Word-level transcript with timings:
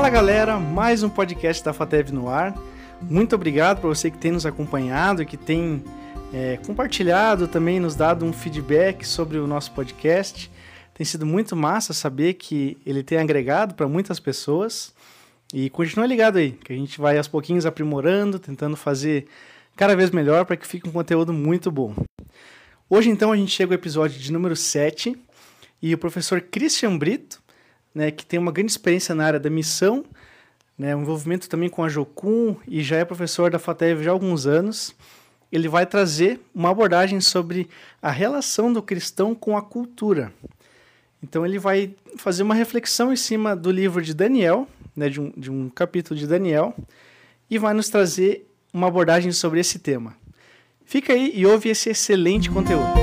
Fala 0.00 0.08
galera, 0.08 0.58
mais 0.58 1.02
um 1.02 1.10
podcast 1.10 1.62
da 1.62 1.74
FATEV 1.74 2.10
no 2.10 2.26
ar. 2.26 2.56
Muito 3.02 3.34
obrigado 3.34 3.80
para 3.80 3.88
você 3.90 4.10
que 4.10 4.16
tem 4.16 4.32
nos 4.32 4.46
acompanhado, 4.46 5.26
que 5.26 5.36
tem 5.36 5.84
é, 6.32 6.58
compartilhado, 6.66 7.46
também 7.46 7.78
nos 7.78 7.94
dado 7.94 8.24
um 8.24 8.32
feedback 8.32 9.06
sobre 9.06 9.36
o 9.36 9.46
nosso 9.46 9.72
podcast. 9.72 10.50
Tem 10.94 11.04
sido 11.04 11.26
muito 11.26 11.54
massa 11.54 11.92
saber 11.92 12.32
que 12.32 12.78
ele 12.86 13.02
tem 13.02 13.18
agregado 13.18 13.74
para 13.74 13.86
muitas 13.86 14.18
pessoas. 14.18 14.94
E 15.52 15.68
continue 15.68 16.08
ligado 16.08 16.38
aí, 16.38 16.52
que 16.52 16.72
a 16.72 16.76
gente 16.76 16.98
vai 16.98 17.18
aos 17.18 17.28
pouquinhos 17.28 17.66
aprimorando, 17.66 18.38
tentando 18.38 18.78
fazer 18.78 19.26
cada 19.76 19.94
vez 19.94 20.10
melhor 20.10 20.46
para 20.46 20.56
que 20.56 20.66
fique 20.66 20.88
um 20.88 20.92
conteúdo 20.92 21.30
muito 21.30 21.70
bom. 21.70 21.94
Hoje 22.88 23.10
então 23.10 23.32
a 23.32 23.36
gente 23.36 23.52
chega 23.52 23.74
ao 23.74 23.78
episódio 23.78 24.18
de 24.18 24.32
número 24.32 24.56
7 24.56 25.14
e 25.82 25.92
o 25.92 25.98
professor 25.98 26.40
Christian 26.40 26.96
Brito, 26.96 27.39
né, 27.94 28.10
que 28.10 28.24
tem 28.24 28.38
uma 28.38 28.52
grande 28.52 28.70
experiência 28.70 29.14
na 29.14 29.24
área 29.24 29.40
da 29.40 29.50
missão, 29.50 30.04
né, 30.78 30.92
envolvimento 30.92 31.48
também 31.48 31.68
com 31.68 31.84
a 31.84 31.88
Jocum 31.88 32.56
e 32.66 32.82
já 32.82 32.96
é 32.96 33.04
professor 33.04 33.50
da 33.50 33.58
FATEV 33.58 34.04
já 34.04 34.10
há 34.10 34.12
alguns 34.12 34.46
anos, 34.46 34.94
ele 35.52 35.68
vai 35.68 35.84
trazer 35.84 36.40
uma 36.54 36.70
abordagem 36.70 37.20
sobre 37.20 37.68
a 38.00 38.10
relação 38.10 38.72
do 38.72 38.82
cristão 38.82 39.34
com 39.34 39.56
a 39.56 39.62
cultura. 39.62 40.32
Então 41.22 41.44
ele 41.44 41.58
vai 41.58 41.94
fazer 42.16 42.42
uma 42.42 42.54
reflexão 42.54 43.12
em 43.12 43.16
cima 43.16 43.54
do 43.54 43.70
livro 43.70 44.00
de 44.00 44.14
Daniel, 44.14 44.66
né, 44.96 45.08
de, 45.08 45.20
um, 45.20 45.32
de 45.36 45.50
um 45.50 45.68
capítulo 45.68 46.18
de 46.18 46.26
Daniel, 46.26 46.74
e 47.50 47.58
vai 47.58 47.74
nos 47.74 47.88
trazer 47.88 48.46
uma 48.72 48.86
abordagem 48.86 49.32
sobre 49.32 49.60
esse 49.60 49.78
tema. 49.78 50.16
Fica 50.84 51.12
aí 51.12 51.32
e 51.34 51.46
ouve 51.46 51.68
esse 51.68 51.90
excelente 51.90 52.50
conteúdo. 52.50 52.99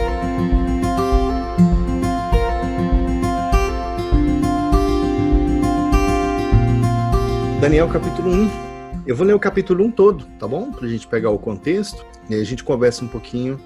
Daniel 7.59 7.89
capítulo 7.89 8.29
1. 8.29 9.03
Eu 9.07 9.15
vou 9.15 9.25
ler 9.25 9.33
o 9.33 9.39
capítulo 9.39 9.83
1 9.85 9.91
todo, 9.91 10.25
tá 10.37 10.47
bom? 10.47 10.71
Pra 10.71 10.87
gente 10.87 11.07
pegar 11.07 11.31
o 11.31 11.39
contexto 11.39 12.05
e 12.29 12.35
aí 12.35 12.41
a 12.41 12.43
gente 12.43 12.63
conversa 12.63 13.03
um 13.03 13.07
pouquinho 13.07 13.59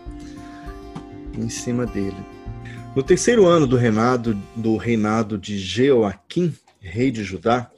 em 1.38 1.50
cima 1.50 1.86
dele. 1.86 2.16
No 2.95 3.03
terceiro 3.03 3.45
ano 3.45 3.67
do 3.67 3.75
reinado, 3.75 4.33
do 4.56 4.78
reinado 4.78 5.38
de 5.38 5.59
Jeoaquim, 5.59 6.56
rei 6.80 7.11
de 7.11 7.22
Judá, 7.22 7.70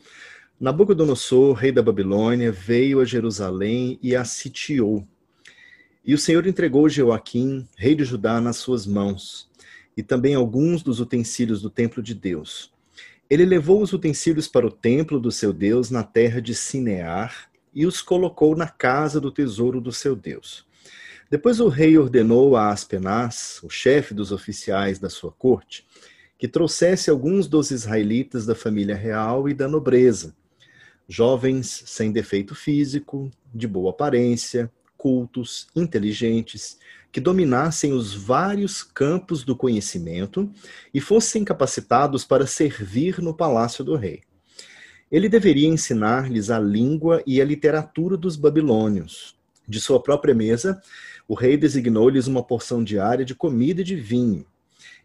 Nabucodonosor, 0.60 1.54
rei 1.54 1.72
da 1.72 1.82
Babilônia, 1.82 2.52
veio 2.52 3.02
a 3.02 3.06
Jerusalém 3.06 3.98
e 4.00 4.16
a 4.16 4.24
sitiou. 4.24 5.08
E 6.06 6.14
o 6.14 6.18
Senhor 6.20 6.46
entregou 6.46 6.88
Jeoaquim, 6.88 7.68
rei 7.76 7.96
de 7.96 8.04
Judá, 8.04 8.40
nas 8.40 8.58
suas 8.58 8.86
mãos, 8.86 9.50
e 9.98 10.04
também 10.04 10.36
alguns 10.36 10.84
dos 10.84 11.00
utensílios 11.00 11.60
do 11.60 11.72
templo 11.72 12.04
de 12.04 12.14
Deus 12.14 12.73
ele 13.34 13.46
levou 13.46 13.82
os 13.82 13.92
utensílios 13.94 14.48
para 14.48 14.68
o 14.68 14.72
templo 14.72 15.20
do 15.20 15.32
seu 15.32 15.52
Deus 15.52 15.90
na 15.90 16.04
terra 16.04 16.40
de 16.40 16.54
Sinear 16.54 17.50
e 17.74 17.84
os 17.88 18.00
colocou 18.00 18.56
na 18.56 18.68
casa 18.68 19.20
do 19.20 19.32
tesouro 19.32 19.82
do 19.82 19.92
seu 19.92 20.16
Deus. 20.16 20.68
Depois 21.32 21.60
o 21.60 21.68
rei 21.68 21.98
ordenou 21.98 22.56
a 22.56 22.70
Aspenaz, 22.70 23.60
o 23.64 23.70
chefe 23.72 24.14
dos 24.14 24.32
oficiais 24.32 25.00
da 25.00 25.10
sua 25.10 25.32
corte, 25.32 25.84
que 26.38 26.48
trouxesse 26.48 27.10
alguns 27.10 27.48
dos 27.48 27.72
israelitas 27.72 28.46
da 28.46 28.54
família 28.54 28.96
real 28.96 29.50
e 29.50 29.54
da 29.56 29.68
nobreza, 29.68 30.36
jovens 31.08 31.86
sem 31.88 32.12
defeito 32.12 32.54
físico, 32.54 33.32
de 33.52 33.68
boa 33.68 33.90
aparência, 33.90 34.72
cultos, 35.04 35.68
inteligentes, 35.76 36.78
que 37.12 37.20
dominassem 37.20 37.92
os 37.92 38.16
vários 38.16 38.82
campos 38.82 39.44
do 39.44 39.54
conhecimento 39.54 40.50
e 40.94 41.02
fossem 41.02 41.44
capacitados 41.44 42.24
para 42.24 42.48
servir 42.48 43.22
no 43.22 43.34
palácio 43.34 43.84
do 43.84 43.98
rei. 43.98 44.22
Ele 45.12 45.28
deveria 45.28 45.68
ensinar-lhes 45.68 46.50
a 46.50 46.58
língua 46.58 47.22
e 47.28 47.42
a 47.42 47.46
literatura 47.46 48.16
dos 48.16 48.38
babilônios. 48.38 49.36
De 49.68 49.78
sua 49.82 50.02
própria 50.02 50.34
mesa, 50.34 50.82
o 51.28 51.34
rei 51.34 51.58
designou-lhes 51.58 52.26
uma 52.26 52.42
porção 52.42 52.82
diária 52.82 53.26
de 53.26 53.36
comida 53.36 53.82
e 53.82 53.84
de 53.84 53.98
vinho. 53.98 54.46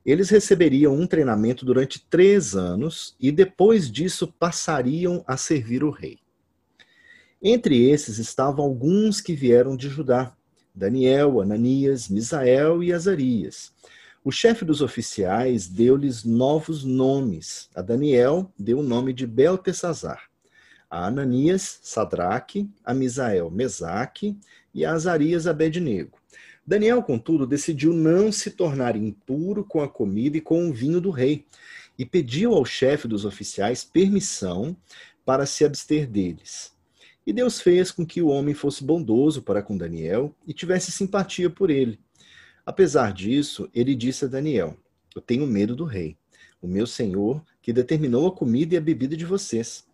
Eles 0.07 0.31
receberiam 0.31 0.95
um 0.95 1.09
treinamento 1.09 1.67
durante 1.67 2.07
três 2.09 2.55
anos 2.55 3.17
e 3.19 3.33
depois 3.33 3.91
disso 3.91 4.33
passariam 4.39 5.25
a 5.27 5.37
servir 5.37 5.83
o 5.83 5.91
rei. 5.91 6.21
Entre 7.41 7.89
esses 7.89 8.19
estavam 8.19 8.65
alguns 8.65 9.21
que 9.21 9.33
vieram 9.33 9.77
de 9.77 9.89
Judá, 9.89 10.35
Daniel, 10.75 11.41
Ananias, 11.41 12.09
Misael 12.09 12.83
e 12.83 12.93
Azarias. 12.93 13.73
O 14.25 14.33
chefe 14.33 14.65
dos 14.65 14.83
oficiais 14.83 15.69
deu-lhes 15.69 16.25
novos 16.25 16.83
nomes. 16.83 17.71
A 17.77 17.81
Daniel 17.81 18.53
deu 18.59 18.81
o 18.81 18.83
nome 18.83 19.13
de 19.13 19.25
Beltesazar. 19.25 20.29
A 20.91 21.07
Ananias, 21.07 21.79
Sadraque, 21.81 22.69
a 22.85 22.93
Misael, 22.93 23.53
Mesaque 23.53 24.37
e 24.75 24.85
a 24.85 24.93
Azarias, 24.93 25.47
Abednego. 25.47 26.19
Daniel, 26.67 27.01
contudo, 27.05 27.47
decidiu 27.47 27.95
não 27.95 28.33
se 28.33 28.51
tornar 28.51 28.97
impuro 28.97 29.65
com 29.65 29.81
a 29.81 29.89
comida 29.89 30.37
e 30.37 30.41
com 30.41 30.69
o 30.69 30.73
vinho 30.73 31.01
do 31.01 31.11
rei, 31.11 31.47
e 31.97 32.05
pediu 32.05 32.53
ao 32.53 32.65
chefe 32.65 33.07
dos 33.07 33.25
oficiais 33.25 33.85
permissão 33.85 34.77
para 35.25 35.47
se 35.47 35.65
abster 35.65 36.05
deles. 36.05 36.77
E 37.29 37.33
Deus 37.35 37.61
fez 37.61 37.91
com 37.91 38.07
que 38.07 38.23
o 38.23 38.29
homem 38.29 38.55
fosse 38.55 38.83
bondoso 38.83 39.43
para 39.43 39.63
com 39.63 39.77
Daniel 39.77 40.35
e 40.47 40.55
tivesse 40.55 40.91
simpatia 40.91 41.51
por 41.51 41.69
ele. 41.69 42.01
Apesar 42.65 43.13
disso, 43.13 43.69
ele 43.75 43.95
disse 43.95 44.25
a 44.25 44.29
Daniel: 44.29 44.79
Eu 45.15 45.21
tenho 45.21 45.47
medo 45.47 45.77
do 45.77 45.85
rei, 45.85 46.17
o 46.59 46.67
meu 46.67 46.87
senhor, 46.87 47.45
que 47.61 47.71
determinou 47.71 48.27
a 48.27 48.33
comida 48.33 48.75
e 48.75 48.79
a 48.79 48.81
bebida 48.81 49.15
de 49.15 49.27
vocês. 49.27 49.85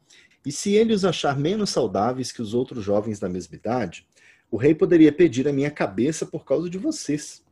E 0.47 0.53
se 0.53 0.75
ele 0.75 0.93
os 0.93 1.05
achar 1.05 1.37
menos 1.37 1.71
saudáveis 1.71 2.31
que 2.31 2.41
os 2.41 2.55
outros 2.55 2.85
jovens 2.85 3.19
da 3.19 3.29
mesma 3.29 3.57
idade, 3.57 4.07
o 4.49 4.57
rei 4.57 4.73
poderia 4.73 5.11
pedir 5.11 5.49
a 5.49 5.53
minha 5.53 5.73
cabeça 5.73 6.25
por 6.25 6.45
causa 6.45 6.71
de 6.71 6.79
vocês. 6.79 7.43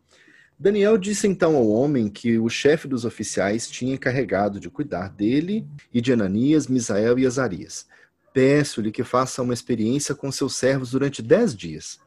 Daniel 0.56 0.96
disse 0.96 1.26
então 1.26 1.56
ao 1.56 1.68
homem 1.68 2.08
que 2.08 2.38
o 2.38 2.48
chefe 2.48 2.86
dos 2.86 3.04
oficiais 3.04 3.68
tinha 3.68 3.94
encarregado 3.94 4.60
de 4.60 4.70
cuidar 4.70 5.08
dele 5.08 5.66
e 5.92 6.00
de 6.00 6.12
Ananias, 6.12 6.68
Misael 6.68 7.18
e 7.18 7.26
Azarias. 7.26 7.90
Peço-lhe 8.32 8.90
que 8.90 9.04
faça 9.04 9.42
uma 9.42 9.52
experiência 9.52 10.14
com 10.14 10.32
seus 10.32 10.56
servos 10.56 10.92
durante 10.92 11.20
dez 11.22 11.54
dias. 11.54 12.00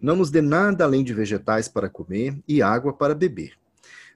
Não 0.00 0.16
nos 0.16 0.30
dê 0.30 0.40
nada 0.40 0.84
além 0.84 1.02
de 1.02 1.14
vegetais 1.14 1.68
para 1.68 1.88
comer 1.88 2.38
e 2.46 2.62
água 2.62 2.92
para 2.92 3.14
beber. 3.14 3.52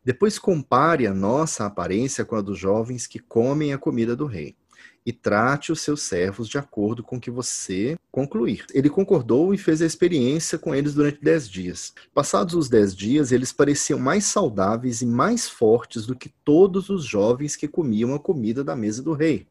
Depois 0.05 0.39
compare 0.39 1.07
a 1.07 1.15
nossa 1.15 1.67
aparência 1.67 2.25
com 2.25 2.37
a 2.37 2.41
dos 2.41 2.59
jovens 2.59 3.07
que 3.07 3.19
comem 3.19 3.73
a 3.73 3.79
comida 3.79 4.15
do 4.15 4.27
rei. 4.27 4.57
E 5.05 5.13
trate 5.13 5.73
os 5.73 5.81
seus 5.81 6.03
servos 6.03 6.49
de 6.49 6.59
acordo 6.59 7.03
com 7.03 7.17
o 7.17 7.21
que 7.21 7.31
você 7.31 7.97
concluir. 8.13 8.65
Ele 8.73 8.91
concordou 8.91 9.55
e 9.55 9.59
fez 9.59 9.81
a 9.81 9.87
experiência 9.87 10.59
com 10.59 10.75
eles 10.75 10.95
durante 10.95 11.23
dez 11.23 11.49
dias. 11.49 11.95
Passados 12.15 12.55
os 12.55 12.69
dez 12.69 12.95
dias, 12.95 13.33
eles 13.33 13.53
pareciam 13.53 13.99
mais 13.99 14.25
saudáveis 14.25 15.01
e 15.01 15.07
mais 15.07 15.49
fortes 15.49 16.07
do 16.07 16.15
que 16.15 16.33
todos 16.45 16.91
os 16.91 17.05
jovens 17.05 17.57
que 17.57 17.67
comiam 17.67 18.15
a 18.15 18.21
comida 18.21 18.63
da 18.63 18.77
mesa 18.77 19.03
do 19.03 19.15
rei. 19.15 19.47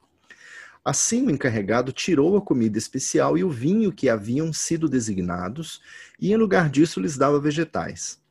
Assim, 0.88 1.28
o 1.28 1.30
encarregado 1.30 1.92
tirou 1.92 2.38
a 2.38 2.42
comida 2.42 2.78
especial 2.78 3.38
e 3.38 3.44
o 3.44 3.50
vinho 3.50 3.92
que 3.92 4.08
haviam 4.08 4.54
sido 4.54 4.88
designados, 4.88 5.82
e 6.18 6.32
em 6.32 6.38
lugar 6.38 6.70
disso 6.70 7.02
lhes 7.02 7.18
dava 7.18 7.42
vegetais. 7.42 8.22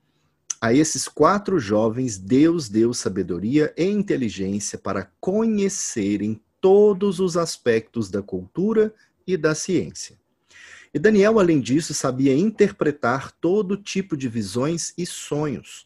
A 0.58 0.72
esses 0.72 1.06
quatro 1.06 1.58
jovens, 1.58 2.16
Deus 2.16 2.70
deu 2.70 2.94
sabedoria 2.94 3.74
e 3.76 3.84
inteligência 3.84 4.78
para 4.78 5.12
conhecerem 5.20 6.40
todos 6.58 7.20
os 7.20 7.36
aspectos 7.36 8.10
da 8.10 8.22
cultura 8.22 8.94
e 9.26 9.36
da 9.36 9.54
ciência. 9.54 10.16
E 10.94 10.98
Daniel, 10.98 11.38
além 11.38 11.60
disso, 11.60 11.92
sabia 11.92 12.34
interpretar 12.34 13.32
todo 13.32 13.76
tipo 13.76 14.16
de 14.16 14.30
visões 14.30 14.94
e 14.96 15.04
sonhos. 15.04 15.85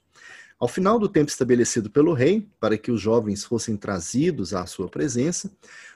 Ao 0.61 0.69
final 0.69 0.99
do 0.99 1.09
tempo 1.09 1.31
estabelecido 1.31 1.89
pelo 1.89 2.13
rei, 2.13 2.47
para 2.61 2.77
que 2.77 2.93
os 2.93 3.01
jovens 3.01 3.43
fossem 3.43 3.79
trazidos 3.79 4.53
à 4.53 4.67
sua 4.67 4.91
presença, 4.91 5.51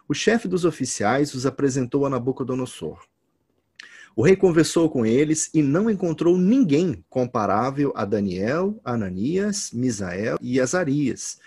o 0.09 0.15
chefe 0.15 0.49
dos 0.49 0.65
oficiais 0.65 1.35
os 1.35 1.45
apresentou 1.45 2.07
a 2.07 2.09
Nabucodonosor. 2.09 3.05
O 4.17 4.23
rei 4.23 4.35
conversou 4.35 4.89
com 4.89 5.05
eles 5.05 5.51
e 5.53 5.61
não 5.61 5.91
encontrou 5.91 6.39
ninguém 6.39 7.05
comparável 7.11 7.93
a 7.95 8.07
Daniel, 8.07 8.81
Ananias, 8.83 9.71
Misael 9.71 10.39
e 10.41 10.59
Azarias, 10.59 11.39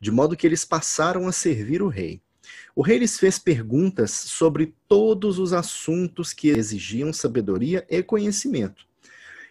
de 0.00 0.12
modo 0.12 0.36
que 0.36 0.46
eles 0.46 0.64
passaram 0.64 1.26
a 1.26 1.32
servir 1.32 1.82
o 1.82 1.88
rei. 1.88 2.22
O 2.76 2.82
rei 2.82 2.98
lhes 2.98 3.18
fez 3.18 3.36
perguntas 3.36 4.12
sobre 4.12 4.76
todos 4.86 5.40
os 5.40 5.52
assuntos 5.52 6.32
que 6.32 6.50
exigiam 6.50 7.12
sabedoria 7.12 7.84
e 7.90 8.00
conhecimento 8.00 8.89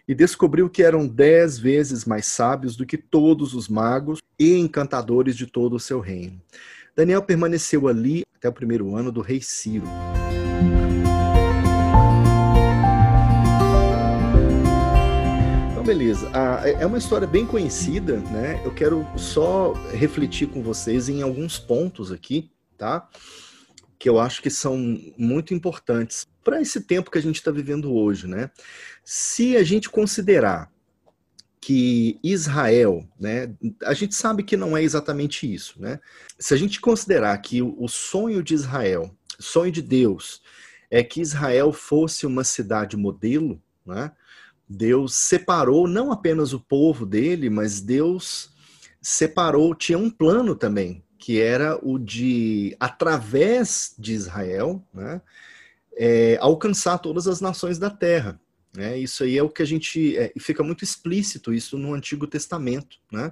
e 0.10 0.16
descobriu 0.16 0.68
que 0.68 0.82
eram 0.82 1.08
dez 1.08 1.60
vezes 1.60 2.04
mais 2.04 2.26
sábios 2.26 2.76
do 2.76 2.84
que 2.84 2.98
todos 2.98 3.54
os 3.54 3.70
magos 3.70 4.18
e 4.40 4.58
encantadores 4.58 5.38
de 5.38 5.46
todo 5.46 5.76
o 5.76 5.80
seu 5.80 6.00
reino. 6.00 6.42
Daniel 6.96 7.22
permaneceu 7.22 7.88
ali 7.88 8.24
até 8.36 8.50
o 8.50 8.52
primeiro 8.52 8.96
ano 8.96 9.12
do 9.12 9.22
rei 9.22 9.40
Ciro. 9.40 9.86
Então, 15.74 15.84
beleza. 15.84 16.28
Ah, 16.34 16.68
é 16.68 16.88
uma 16.88 16.98
história 16.98 17.28
bem 17.28 17.46
conhecida, 17.46 18.18
né? 18.18 18.60
Eu 18.66 18.74
quero 18.74 19.06
só 19.16 19.74
refletir 19.94 20.48
com 20.48 20.64
vocês 20.64 21.08
em 21.08 21.22
alguns 21.22 21.60
pontos 21.60 22.12
aqui, 22.12 22.50
tá? 22.76 23.08
Que 24.00 24.08
eu 24.08 24.18
acho 24.18 24.42
que 24.42 24.50
são 24.50 24.78
muito 25.18 25.54
importantes 25.54 26.26
para 26.42 26.62
esse 26.62 26.82
tempo 26.82 27.12
que 27.12 27.18
a 27.18 27.22
gente 27.22 27.36
está 27.36 27.52
vivendo 27.52 27.94
hoje, 27.94 28.26
né? 28.26 28.50
Se 29.04 29.58
a 29.58 29.64
gente 29.64 29.90
considerar 29.90 30.72
que 31.60 32.18
Israel, 32.24 33.06
né, 33.20 33.54
a 33.84 33.94
gente 33.94 34.16
sabe 34.16 34.44
que 34.44 34.56
não 34.56 34.78
é 34.78 34.82
exatamente 34.82 35.54
isso, 35.54 35.80
né? 35.82 36.00
Se 36.40 36.54
a 36.54 36.58
gente 36.58 36.80
considerar 36.80 37.38
que 37.40 37.62
o 37.62 37.88
sonho 37.90 38.42
de 38.42 38.54
Israel, 38.54 39.14
sonho 39.38 39.72
de 39.72 39.82
Deus, 39.82 40.42
é 40.90 41.04
que 41.04 41.20
Israel 41.20 41.74
fosse 41.74 42.26
uma 42.26 42.46
cidade 42.46 42.96
modelo, 42.96 43.62
né? 43.86 44.14
Deus 44.68 45.14
separou 45.16 45.88
não 45.88 46.12
apenas 46.12 46.54
o 46.54 46.60
povo 46.60 47.06
dele, 47.06 47.50
mas 47.50 47.82
Deus 47.82 48.52
separou, 49.02 49.76
tinha 49.76 49.98
um 49.98 50.10
plano 50.10 50.56
também, 50.56 51.04
que 51.30 51.40
era 51.40 51.78
o 51.84 52.00
de, 52.00 52.76
através 52.80 53.94
de 54.00 54.14
Israel, 54.14 54.84
né, 54.92 55.22
é, 55.96 56.40
alcançar 56.42 56.98
todas 56.98 57.28
as 57.28 57.40
nações 57.40 57.78
da 57.78 57.92
terra. 57.92 58.42
Né? 58.76 58.98
Isso 58.98 59.24
aí 59.24 59.38
é 59.38 59.44
o 59.44 59.48
que 59.48 59.62
a 59.62 59.66
gente. 59.66 60.18
É, 60.18 60.34
fica 60.40 60.64
muito 60.64 60.84
explícito 60.84 61.54
isso 61.54 61.78
no 61.78 61.94
Antigo 61.94 62.26
Testamento. 62.26 62.98
Né? 63.12 63.32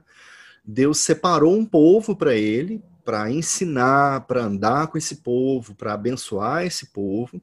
Deus 0.63 0.99
separou 0.99 1.57
um 1.57 1.65
povo 1.65 2.15
para 2.15 2.35
ele, 2.35 2.83
para 3.03 3.31
ensinar, 3.31 4.27
para 4.27 4.43
andar 4.43 4.89
com 4.89 4.99
esse 4.99 5.15
povo, 5.15 5.73
para 5.73 5.93
abençoar 5.93 6.67
esse 6.67 6.91
povo. 6.93 7.41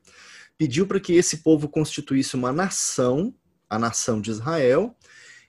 Pediu 0.56 0.86
para 0.86 1.00
que 1.00 1.14
esse 1.14 1.38
povo 1.38 1.68
constituísse 1.68 2.36
uma 2.36 2.52
nação, 2.52 3.34
a 3.68 3.76
nação 3.76 4.20
de 4.20 4.30
Israel. 4.30 4.94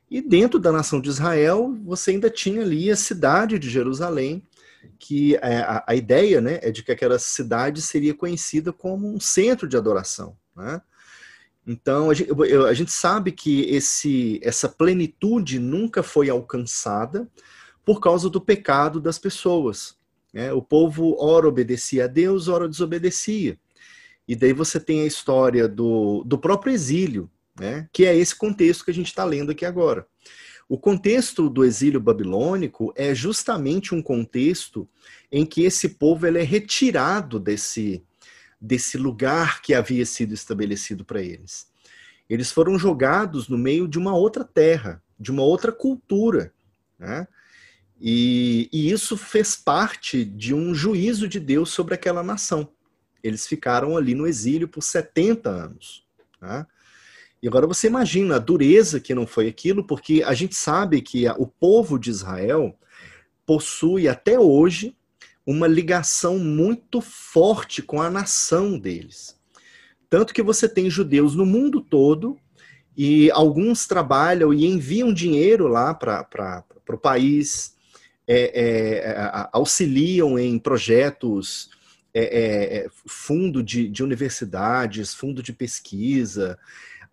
E 0.10 0.19
dentro 0.19 0.60
da 0.60 0.72
nação 0.72 1.00
de 1.00 1.10
Israel, 1.10 1.78
você 1.84 2.10
ainda 2.10 2.28
tinha 2.28 2.63
ali 2.63 2.90
a 2.90 2.96
cidade 2.96 3.60
de 3.60 3.69
Jerusalém, 3.69 4.42
que 5.00 5.36
é, 5.38 5.58
a, 5.58 5.84
a, 5.88 5.96
ideia 5.96 6.40
né, 6.42 6.60
é 6.62 6.72
de 6.72 6.84
que 6.84 6.92
aquela 6.92 7.20
cidade 7.20 7.82
seria 7.82 8.14
conhecida 8.14 8.72
como 8.72 9.14
um 9.14 9.20
centro 9.20 9.68
de 9.68 9.78
adoração. 9.78 10.38
Né? 10.56 10.82
Então, 11.66 12.10
a 12.10 12.14
gente, 12.14 12.32
a 12.68 12.74
gente 12.74 12.92
sabe 12.92 13.32
que 13.32 13.62
esse, 13.64 14.40
essa 14.44 14.70
plenitude 14.70 15.60
nunca 15.60 16.04
foi 16.04 16.30
alcançada 16.30 17.28
por 17.84 18.00
causa 18.00 18.30
do 18.30 18.40
pecado 18.40 19.00
das 19.00 19.18
pessoas. 19.18 19.96
Né? 20.34 20.54
O 20.54 20.62
povo 20.62 21.16
ora 21.20 21.48
obedecia 21.48 22.06
a 22.06 22.08
Deus, 22.08 22.48
ora 22.48 22.70
desobedecia. 22.70 23.58
E 24.28 24.36
daí 24.36 24.54
você 24.54 24.80
tem 24.80 25.02
a 25.02 25.06
história 25.06 25.68
do, 25.68 26.24
do 26.26 26.38
próprio 26.38 26.74
exílio, 26.74 27.30
né? 27.60 27.88
que 27.92 28.06
é 28.06 28.16
esse 28.16 28.36
contexto 28.36 28.86
que 28.86 28.92
a 28.92 28.94
gente 28.94 29.08
está 29.08 29.24
lendo 29.24 29.52
aqui 29.52 29.66
agora. 29.66 30.08
O 30.68 30.80
contexto 30.80 31.48
do 31.50 31.64
exílio 31.64 32.00
babilônico 32.00 32.92
é 32.96 33.14
justamente 33.14 33.94
um 33.94 34.02
contexto 34.02 34.90
em 35.32 35.46
que 35.46 35.64
esse 35.64 35.90
povo 35.90 36.26
ele 36.26 36.40
é 36.40 36.44
retirado 36.44 37.40
desse, 37.40 38.04
desse 38.60 38.98
lugar 38.98 39.62
que 39.62 39.76
havia 39.76 40.06
sido 40.06 40.34
estabelecido 40.34 41.06
para 41.06 41.22
eles. 41.22 41.68
Eles 42.28 42.52
foram 42.52 42.80
jogados 42.80 43.48
no 43.48 43.58
meio 43.58 43.88
de 43.88 44.00
uma 44.00 44.16
outra 44.16 44.44
terra, 44.44 45.04
de 45.20 45.32
uma 45.32 45.44
outra 45.44 45.72
cultura. 45.72 46.52
Né? 46.98 47.28
E, 48.02 48.68
e, 48.74 48.92
isso 48.92 49.16
fez 49.16 49.56
parte 49.56 50.26
de 50.26 50.54
um 50.54 50.74
juízo 50.74 51.28
de 51.28 51.40
Deus 51.40 51.70
sobre 51.70 51.94
aquela 51.94 52.24
nação. 52.24 52.70
Eles 53.24 53.46
ficaram 53.46 53.96
ali 53.96 54.16
no 54.16 54.26
exílio 54.26 54.68
por 54.68 54.82
70 54.82 55.50
anos. 55.50 56.06
Né? 56.42 56.66
E 57.46 57.48
agora 57.48 57.68
você 57.68 57.86
imagina 57.86 58.38
a 58.38 58.40
dureza 58.40 59.00
que 59.00 59.14
não 59.14 59.28
foi 59.28 59.48
aquilo, 59.48 59.86
porque 59.86 60.24
a 60.26 60.34
gente 60.34 60.56
sabe 60.56 61.00
que 61.00 61.30
o 61.38 61.46
povo 61.46 62.00
de 62.00 62.10
Israel 62.10 62.76
possui 63.46 64.08
até 64.08 64.40
hoje 64.40 64.98
uma 65.46 65.68
ligação 65.68 66.40
muito 66.40 67.00
forte 67.02 67.84
com 67.84 68.02
a 68.02 68.10
nação 68.10 68.80
deles. 68.80 69.40
Tanto 70.10 70.34
que 70.34 70.42
você 70.42 70.68
tem 70.68 70.90
judeus 70.90 71.36
no 71.36 71.46
mundo 71.46 71.82
todo 71.82 72.36
e 72.98 73.30
alguns 73.30 73.86
trabalham 73.86 74.52
e 74.52 74.66
enviam 74.66 75.14
dinheiro 75.14 75.68
lá 75.68 75.94
para 75.94 76.64
o 76.90 76.98
país, 76.98 77.76
é, 78.28 78.60
é, 78.60 79.50
auxiliam 79.54 80.40
em 80.40 80.58
projetos, 80.58 81.70
é, 82.12 82.24
é, 82.24 82.88
fundo 83.06 83.62
de, 83.62 83.88
de 83.88 84.04
universidades, 84.04 85.14
fundo 85.14 85.44
de 85.44 85.54
pesquisa, 85.54 86.58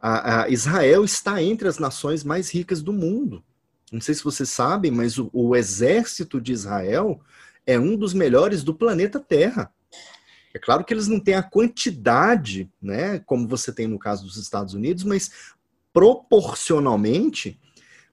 a, 0.02 0.42
a 0.42 0.48
Israel 0.48 1.04
está 1.04 1.40
entre 1.40 1.68
as 1.68 1.78
nações 1.78 2.24
mais 2.24 2.50
ricas 2.50 2.82
do 2.82 2.92
mundo. 2.92 3.44
Não 3.92 4.00
sei 4.00 4.16
se 4.16 4.24
vocês 4.24 4.48
sabem, 4.48 4.90
mas 4.90 5.16
o, 5.16 5.30
o 5.32 5.54
exército 5.54 6.40
de 6.40 6.52
Israel 6.52 7.20
é 7.64 7.78
um 7.78 7.96
dos 7.96 8.12
melhores 8.12 8.64
do 8.64 8.74
planeta 8.74 9.20
Terra. 9.20 9.72
É 10.52 10.58
claro 10.58 10.84
que 10.84 10.92
eles 10.92 11.06
não 11.06 11.20
têm 11.20 11.34
a 11.34 11.42
quantidade, 11.42 12.68
né, 12.82 13.20
como 13.20 13.46
você 13.46 13.72
tem 13.72 13.86
no 13.86 13.98
caso 13.98 14.24
dos 14.24 14.36
Estados 14.36 14.74
Unidos, 14.74 15.04
mas 15.04 15.30
proporcionalmente, 15.92 17.58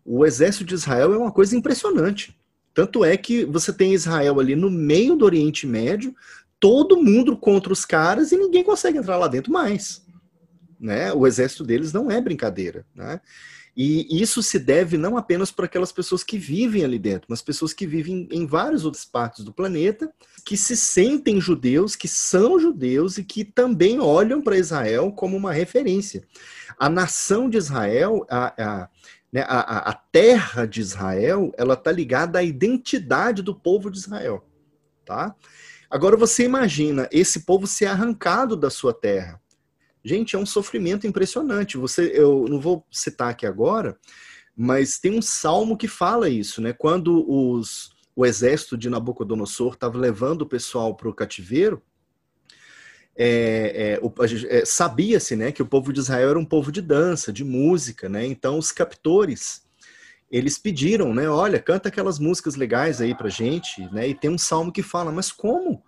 o 0.05 0.25
exército 0.25 0.65
de 0.65 0.75
Israel 0.75 1.13
é 1.13 1.17
uma 1.17 1.31
coisa 1.31 1.57
impressionante. 1.57 2.37
Tanto 2.71 3.03
é 3.03 3.17
que 3.17 3.45
você 3.45 3.73
tem 3.73 3.93
Israel 3.93 4.39
ali 4.39 4.55
no 4.55 4.69
meio 4.69 5.15
do 5.15 5.25
Oriente 5.25 5.65
Médio, 5.65 6.15
todo 6.59 7.01
mundo 7.01 7.35
contra 7.35 7.73
os 7.73 7.83
caras 7.83 8.31
e 8.31 8.37
ninguém 8.37 8.63
consegue 8.63 8.99
entrar 8.99 9.17
lá 9.17 9.27
dentro 9.27 9.51
mais 9.51 10.07
né? 10.79 11.11
O 11.13 11.27
exército 11.27 11.63
deles 11.63 11.91
não 11.91 12.09
é 12.09 12.21
brincadeira, 12.21 12.85
né? 12.95 13.19
E 13.81 14.21
isso 14.21 14.43
se 14.43 14.59
deve 14.59 14.97
não 14.97 15.15
apenas 15.15 15.51
para 15.51 15.65
aquelas 15.65 15.91
pessoas 15.91 16.21
que 16.21 16.37
vivem 16.37 16.83
ali 16.83 16.99
dentro, 16.99 17.27
mas 17.29 17.41
pessoas 17.41 17.71
que 17.71 17.87
vivem 17.87 18.27
em 18.29 18.45
várias 18.45 18.83
outras 18.83 19.05
partes 19.05 19.43
do 19.45 19.53
planeta, 19.53 20.11
que 20.43 20.57
se 20.57 20.75
sentem 20.75 21.39
judeus, 21.39 21.95
que 21.95 22.07
são 22.07 22.59
judeus 22.59 23.17
e 23.17 23.23
que 23.23 23.45
também 23.45 24.01
olham 24.01 24.41
para 24.41 24.57
Israel 24.57 25.13
como 25.13 25.37
uma 25.37 25.53
referência. 25.53 26.23
A 26.77 26.89
nação 26.89 27.49
de 27.49 27.57
Israel, 27.57 28.25
a, 28.29 28.53
a, 28.61 28.89
né, 29.31 29.45
a, 29.47 29.91
a 29.91 29.93
terra 29.93 30.65
de 30.65 30.81
Israel, 30.81 31.53
ela 31.57 31.75
está 31.75 31.91
ligada 31.91 32.39
à 32.39 32.43
identidade 32.43 33.41
do 33.41 33.55
povo 33.55 33.89
de 33.89 33.97
Israel, 33.97 34.45
tá? 35.05 35.33
Agora 35.89 36.17
você 36.17 36.43
imagina 36.43 37.07
esse 37.11 37.41
povo 37.45 37.65
ser 37.65 37.85
arrancado 37.85 38.57
da 38.57 38.69
sua 38.69 38.93
terra 38.93 39.39
Gente, 40.03 40.35
é 40.35 40.39
um 40.39 40.45
sofrimento 40.45 41.05
impressionante. 41.05 41.77
Você, 41.77 42.11
eu 42.13 42.45
não 42.47 42.59
vou 42.59 42.85
citar 42.91 43.29
aqui 43.29 43.45
agora, 43.45 43.97
mas 44.55 44.99
tem 44.99 45.17
um 45.17 45.21
salmo 45.21 45.77
que 45.77 45.87
fala 45.87 46.29
isso, 46.29 46.61
né? 46.61 46.73
Quando 46.73 47.29
os, 47.29 47.91
o 48.15 48.25
exército 48.25 48.77
de 48.77 48.89
Nabucodonosor 48.89 49.73
estava 49.73 49.97
levando 49.97 50.43
o 50.43 50.47
pessoal 50.47 50.95
para 50.95 51.09
o 51.09 51.13
cativeiro, 51.13 51.81
é, 53.21 53.99
é, 53.99 54.59
é, 54.59 54.65
sabia-se 54.65 55.35
né, 55.35 55.51
que 55.51 55.61
o 55.61 55.65
povo 55.65 55.91
de 55.91 55.99
Israel 55.99 56.29
era 56.29 56.39
um 56.39 56.45
povo 56.45 56.71
de 56.71 56.81
dança, 56.81 57.33
de 57.33 57.43
música, 57.43 58.07
né? 58.07 58.25
Então 58.25 58.57
os 58.57 58.71
captores 58.71 59.67
eles 60.31 60.57
pediram, 60.57 61.13
né? 61.13 61.27
Olha, 61.27 61.59
canta 61.59 61.89
aquelas 61.89 62.19
músicas 62.19 62.55
legais 62.55 63.01
aí 63.01 63.15
pra 63.15 63.29
gente, 63.29 63.81
né? 63.91 64.07
E 64.07 64.15
tem 64.15 64.29
um 64.29 64.37
salmo 64.37 64.71
que 64.71 64.83
fala, 64.83 65.11
mas 65.11 65.31
como? 65.31 65.83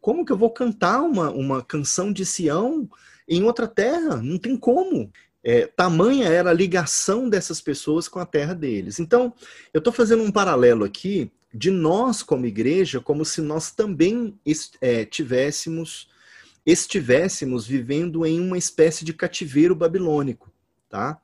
Como 0.00 0.24
que 0.24 0.32
eu 0.32 0.36
vou 0.36 0.50
cantar 0.50 1.00
uma, 1.00 1.30
uma 1.30 1.62
canção 1.62 2.12
de 2.12 2.26
Sião 2.26 2.88
em 3.28 3.42
outra 3.42 3.66
terra. 3.66 4.16
Não 4.16 4.38
tem 4.38 4.56
como. 4.56 5.10
É, 5.42 5.66
tamanha 5.66 6.28
era 6.28 6.50
a 6.50 6.54
ligação 6.54 7.28
dessas 7.28 7.60
pessoas 7.60 8.08
com 8.08 8.18
a 8.18 8.26
terra 8.26 8.54
deles. 8.54 8.98
Então, 8.98 9.34
eu 9.72 9.78
estou 9.78 9.92
fazendo 9.92 10.22
um 10.22 10.32
paralelo 10.32 10.84
aqui 10.84 11.30
de 11.52 11.70
nós 11.70 12.22
como 12.22 12.46
igreja, 12.46 13.00
como 13.00 13.24
se 13.24 13.40
nós 13.40 13.70
também 13.70 14.38
é, 14.80 15.04
tivéssemos, 15.04 16.08
estivéssemos 16.64 17.66
vivendo 17.66 18.24
em 18.26 18.40
uma 18.40 18.58
espécie 18.58 19.04
de 19.04 19.12
cativeiro 19.12 19.74
babilônico, 19.74 20.50
tá? 20.88 21.20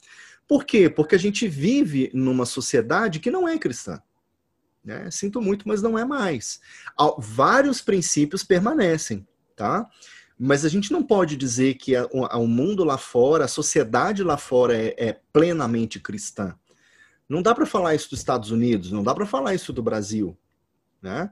Por 0.46 0.64
quê? 0.64 0.90
Porque 0.90 1.14
a 1.14 1.18
gente 1.18 1.48
vive 1.48 2.10
numa 2.12 2.44
sociedade 2.44 3.20
que 3.20 3.30
não 3.30 3.48
é 3.48 3.58
cristã. 3.58 4.02
Né? 4.84 5.10
Sinto 5.10 5.40
muito, 5.40 5.66
mas 5.66 5.80
não 5.80 5.98
é 5.98 6.04
mais. 6.04 6.60
Vários 7.18 7.80
princípios 7.80 8.42
permanecem, 8.42 9.26
tá? 9.56 9.88
Mas 10.42 10.64
a 10.64 10.70
gente 10.70 10.90
não 10.90 11.02
pode 11.02 11.36
dizer 11.36 11.74
que 11.74 11.92
o 12.10 12.46
mundo 12.46 12.82
lá 12.82 12.96
fora, 12.96 13.44
a 13.44 13.48
sociedade 13.48 14.22
lá 14.22 14.38
fora 14.38 14.74
é, 14.74 14.94
é 14.96 15.20
plenamente 15.30 16.00
cristã. 16.00 16.54
Não 17.28 17.42
dá 17.42 17.54
para 17.54 17.66
falar 17.66 17.94
isso 17.94 18.08
dos 18.08 18.20
Estados 18.20 18.50
Unidos, 18.50 18.90
não 18.90 19.02
dá 19.02 19.14
para 19.14 19.26
falar 19.26 19.54
isso 19.54 19.70
do 19.70 19.82
Brasil, 19.82 20.34
né? 21.02 21.30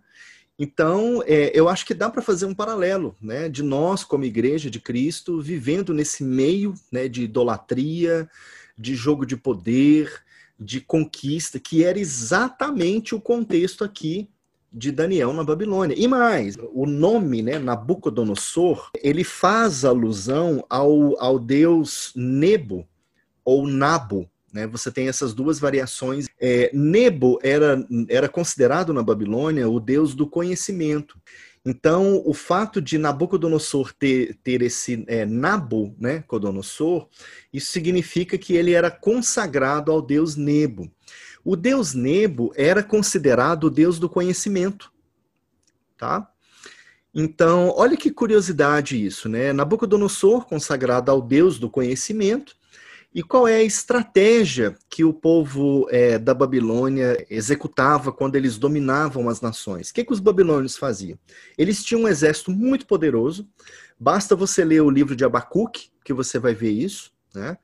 Então, 0.59 1.23
é, 1.25 1.51
eu 1.55 1.71
acho 1.71 1.87
que 1.87 1.95
dá 1.95 2.11
para 2.11 2.21
fazer 2.21 2.45
um 2.45 2.55
paralelo, 2.55 3.17
né, 3.19 3.49
de 3.49 3.63
nós 3.63 4.05
como 4.05 4.25
igreja 4.25 4.69
de 4.69 4.81
Cristo 4.81 5.41
vivendo 5.41 5.95
nesse 5.95 6.23
meio, 6.23 6.75
né, 6.93 7.09
de 7.09 7.23
idolatria, 7.23 8.29
de 8.77 8.95
jogo 8.95 9.25
de 9.25 9.37
poder, 9.39 10.23
de 10.61 10.83
conquista, 10.83 11.59
que 11.59 11.83
era 11.83 11.99
exatamente 11.99 13.15
o 13.15 13.21
contexto 13.21 13.85
aqui 13.85 14.29
de 14.73 14.93
Daniel 14.93 15.33
na 15.33 15.43
Babilônia. 15.43 15.95
E 15.99 16.07
mais, 16.07 16.57
o 16.73 16.87
nome, 16.87 17.43
né, 17.43 17.59
Nabucodonosor, 17.59 18.91
ele 19.03 19.25
faz 19.25 19.85
alusão 19.85 20.65
ao, 20.69 21.21
ao 21.21 21.39
deus 21.39 22.13
Nebo 22.15 22.87
ou 23.45 23.67
Nabo. 23.67 24.29
Né? 24.53 24.67
Você 24.67 24.91
tem 24.91 25.09
essas 25.09 25.33
duas 25.35 25.59
variações. 25.59 26.27
É, 26.41 26.71
Nebo 26.73 27.39
era, 27.43 27.85
era 28.09 28.29
considerado 28.29 28.93
na 28.93 29.03
Babilônia 29.03 29.69
o 29.69 29.81
deus 29.81 30.15
do 30.15 30.27
conhecimento. 30.27 31.19
Então, 31.65 32.23
o 32.25 32.33
fato 32.33 32.81
de 32.81 32.97
Nabucodonosor 32.97 33.93
ter, 33.93 34.39
ter 34.43 34.63
esse 34.63 35.05
é, 35.07 35.27
Nabo, 35.27 35.95
né, 35.99 36.25
Codonosor, 36.27 37.09
isso 37.53 37.73
significa 37.73 38.39
que 38.39 38.55
ele 38.55 38.73
era 38.73 38.91
consagrado 38.91 39.93
ao 39.93 40.01
deus 40.01 40.37
Nebo. 40.37 40.91
O 41.45 41.57
deus 41.57 41.95
Nebo 41.95 42.53
era 42.57 42.83
considerado 42.83 43.65
o 43.65 43.71
deus 43.71 43.99
do 43.99 44.09
conhecimento, 44.09 44.93
tá? 45.97 46.31
Então, 47.15 47.73
olha 47.77 47.97
que 47.97 48.11
curiosidade 48.11 49.03
isso, 49.05 49.29
né? 49.29 49.53
Nabucodonosor, 49.53 50.45
consagrado 50.45 51.11
ao 51.11 51.23
deus 51.23 51.59
do 51.59 51.71
conhecimento, 51.71 52.57
e 53.15 53.23
qual 53.23 53.49
é 53.49 53.57
a 53.57 53.63
estratégia 53.63 54.77
que 54.89 55.03
o 55.03 55.15
povo 55.15 55.89
é, 55.91 56.19
da 56.19 56.35
Babilônia 56.35 57.27
executava 57.31 58.13
quando 58.13 58.37
eles 58.37 58.59
dominavam 58.59 59.29
as 59.29 59.41
nações? 59.41 59.89
O 59.89 59.95
que, 59.95 60.05
que 60.05 60.13
os 60.13 60.21
babilônios 60.21 60.77
faziam? 60.77 61.19
Eles 61.57 61.83
tinham 61.83 62.03
um 62.03 62.09
exército 62.09 62.51
muito 62.51 62.87
poderoso. 62.87 63.49
Basta 63.99 64.37
você 64.37 64.63
ler 64.65 64.83
o 64.83 64.91
livro 64.91 65.17
de 65.17 65.25
Abacuque, 65.25 65.91
que 66.05 66.13
você 66.13 66.39
vai 66.39 66.55
ver 66.55 66.71
isso. 66.71 67.11
Né? 67.35 67.57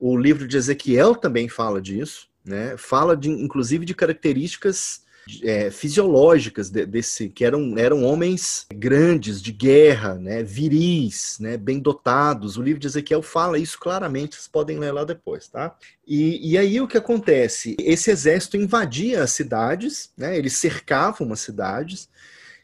O 0.00 0.16
livro 0.16 0.48
de 0.48 0.56
Ezequiel 0.56 1.14
também 1.14 1.48
fala 1.48 1.80
disso. 1.80 2.28
Né? 2.46 2.76
Fala, 2.76 3.16
de, 3.16 3.28
inclusive, 3.28 3.84
de 3.84 3.94
características 3.94 5.04
é, 5.42 5.70
fisiológicas 5.70 6.70
de, 6.70 6.86
desse 6.86 7.28
que 7.28 7.44
eram, 7.44 7.76
eram 7.76 8.04
homens 8.04 8.66
grandes 8.72 9.42
de 9.42 9.50
guerra, 9.50 10.14
né, 10.14 10.42
viris, 10.42 11.36
né, 11.40 11.56
bem 11.56 11.80
dotados. 11.80 12.56
O 12.56 12.62
livro 12.62 12.78
de 12.78 12.86
Ezequiel 12.86 13.22
fala 13.22 13.58
isso 13.58 13.78
claramente, 13.78 14.36
vocês 14.36 14.46
podem 14.46 14.78
ler 14.78 14.92
lá 14.92 15.04
depois, 15.04 15.48
tá? 15.48 15.76
E, 16.06 16.52
e 16.52 16.56
aí 16.56 16.80
o 16.80 16.86
que 16.86 16.96
acontece? 16.96 17.76
Esse 17.80 18.10
exército 18.10 18.56
invadia 18.56 19.22
as 19.22 19.32
cidades, 19.32 20.12
né, 20.16 20.38
eles 20.38 20.54
cercavam 20.54 21.32
as 21.32 21.40
cidades, 21.40 22.08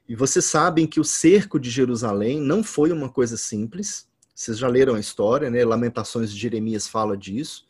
e 0.08 0.14
vocês 0.14 0.44
sabem 0.44 0.86
que 0.86 1.00
o 1.00 1.04
cerco 1.04 1.58
de 1.58 1.70
Jerusalém 1.70 2.40
não 2.40 2.62
foi 2.62 2.92
uma 2.92 3.08
coisa 3.08 3.36
simples. 3.36 4.06
Vocês 4.34 4.58
já 4.58 4.68
leram 4.68 4.94
a 4.94 5.00
história, 5.00 5.48
né? 5.48 5.64
Lamentações 5.64 6.32
de 6.32 6.38
Jeremias 6.38 6.88
fala 6.88 7.16
disso. 7.16 7.64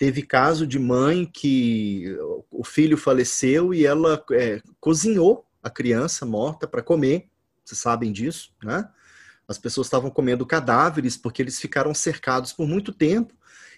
Teve 0.00 0.22
caso 0.22 0.66
de 0.66 0.78
mãe 0.78 1.26
que 1.26 2.16
o 2.50 2.64
filho 2.64 2.96
faleceu 2.96 3.74
e 3.74 3.84
ela 3.84 4.24
é, 4.32 4.62
cozinhou 4.80 5.46
a 5.62 5.68
criança 5.68 6.24
morta 6.24 6.66
para 6.66 6.82
comer. 6.82 7.28
Vocês 7.62 7.82
sabem 7.82 8.10
disso, 8.10 8.50
né? 8.64 8.88
As 9.46 9.58
pessoas 9.58 9.88
estavam 9.88 10.10
comendo 10.10 10.46
cadáveres 10.46 11.18
porque 11.18 11.42
eles 11.42 11.60
ficaram 11.60 11.92
cercados 11.92 12.50
por 12.50 12.66
muito 12.66 12.94
tempo 12.94 13.34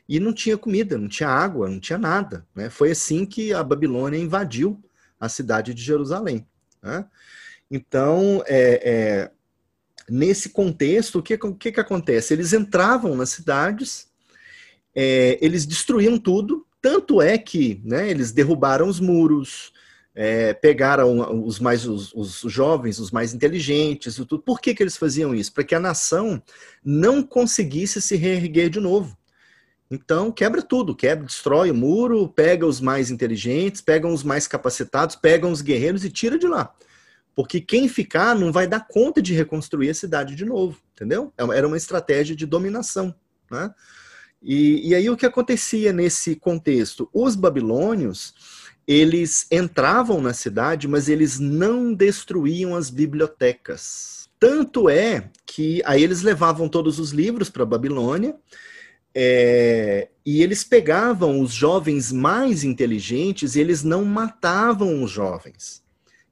e 0.08 0.20
não 0.20 0.32
tinha 0.32 0.56
comida, 0.56 0.96
não 0.96 1.08
tinha 1.08 1.28
água, 1.28 1.68
não 1.68 1.80
tinha 1.80 1.98
nada. 1.98 2.46
Né? 2.54 2.70
Foi 2.70 2.92
assim 2.92 3.26
que 3.26 3.52
a 3.52 3.64
Babilônia 3.64 4.16
invadiu 4.16 4.80
a 5.18 5.28
cidade 5.28 5.74
de 5.74 5.82
Jerusalém. 5.82 6.46
Né? 6.80 7.04
Então, 7.68 8.44
é, 8.46 8.90
é, 8.90 9.30
nesse 10.08 10.50
contexto, 10.50 11.18
o 11.18 11.22
que, 11.22 11.34
o 11.34 11.54
que, 11.56 11.72
que 11.72 11.80
acontece? 11.80 12.32
Eles 12.32 12.52
entravam 12.52 13.16
nas 13.16 13.30
cidades 13.30 14.11
é, 14.94 15.38
eles 15.40 15.66
destruíam 15.66 16.18
tudo, 16.18 16.66
tanto 16.80 17.22
é 17.22 17.38
que 17.38 17.80
né, 17.84 18.10
eles 18.10 18.32
derrubaram 18.32 18.88
os 18.88 18.98
muros, 18.98 19.72
é, 20.14 20.52
pegaram 20.52 21.44
os 21.44 21.58
mais 21.58 21.86
os, 21.86 22.12
os, 22.14 22.42
jovens, 22.52 22.98
os 22.98 23.10
mais 23.10 23.32
inteligentes 23.32 24.18
e 24.18 24.26
tudo. 24.26 24.42
Por 24.42 24.60
que, 24.60 24.74
que 24.74 24.82
eles 24.82 24.96
faziam 24.96 25.34
isso? 25.34 25.52
Para 25.52 25.64
que 25.64 25.74
a 25.74 25.80
nação 25.80 26.42
não 26.84 27.22
conseguisse 27.22 28.02
se 28.02 28.16
reerguer 28.16 28.68
de 28.68 28.80
novo. 28.80 29.16
Então, 29.90 30.32
quebra 30.32 30.62
tudo, 30.62 30.96
quebra, 30.96 31.26
destrói 31.26 31.70
o 31.70 31.74
muro, 31.74 32.28
pega 32.28 32.66
os 32.66 32.80
mais 32.80 33.10
inteligentes, 33.10 33.80
pegam 33.80 34.12
os 34.12 34.22
mais 34.22 34.46
capacitados, 34.46 35.16
pegam 35.16 35.52
os 35.52 35.60
guerreiros 35.60 36.04
e 36.04 36.10
tira 36.10 36.38
de 36.38 36.46
lá. 36.46 36.74
Porque 37.34 37.60
quem 37.60 37.88
ficar 37.88 38.34
não 38.34 38.50
vai 38.50 38.66
dar 38.66 38.86
conta 38.86 39.20
de 39.20 39.34
reconstruir 39.34 39.90
a 39.90 39.94
cidade 39.94 40.34
de 40.34 40.44
novo, 40.44 40.78
entendeu? 40.92 41.32
É 41.36 41.42
era 41.56 41.66
uma 41.66 41.76
estratégia 41.76 42.34
de 42.34 42.46
dominação, 42.46 43.14
né? 43.50 43.72
E, 44.42 44.88
e 44.88 44.94
aí 44.94 45.08
o 45.08 45.16
que 45.16 45.24
acontecia 45.24 45.92
nesse 45.92 46.34
contexto? 46.34 47.08
Os 47.12 47.36
babilônios, 47.36 48.34
eles 48.86 49.46
entravam 49.50 50.20
na 50.20 50.34
cidade, 50.34 50.88
mas 50.88 51.08
eles 51.08 51.38
não 51.38 51.94
destruíam 51.94 52.74
as 52.74 52.90
bibliotecas. 52.90 54.28
Tanto 54.40 54.88
é 54.88 55.30
que 55.46 55.80
aí 55.84 56.02
eles 56.02 56.22
levavam 56.22 56.68
todos 56.68 56.98
os 56.98 57.12
livros 57.12 57.48
para 57.48 57.64
Babilônia, 57.64 58.34
é, 59.14 60.08
e 60.24 60.42
eles 60.42 60.64
pegavam 60.64 61.40
os 61.40 61.52
jovens 61.52 62.10
mais 62.10 62.64
inteligentes 62.64 63.54
e 63.54 63.60
eles 63.60 63.84
não 63.84 64.04
matavam 64.04 65.02
os 65.02 65.10
jovens, 65.10 65.82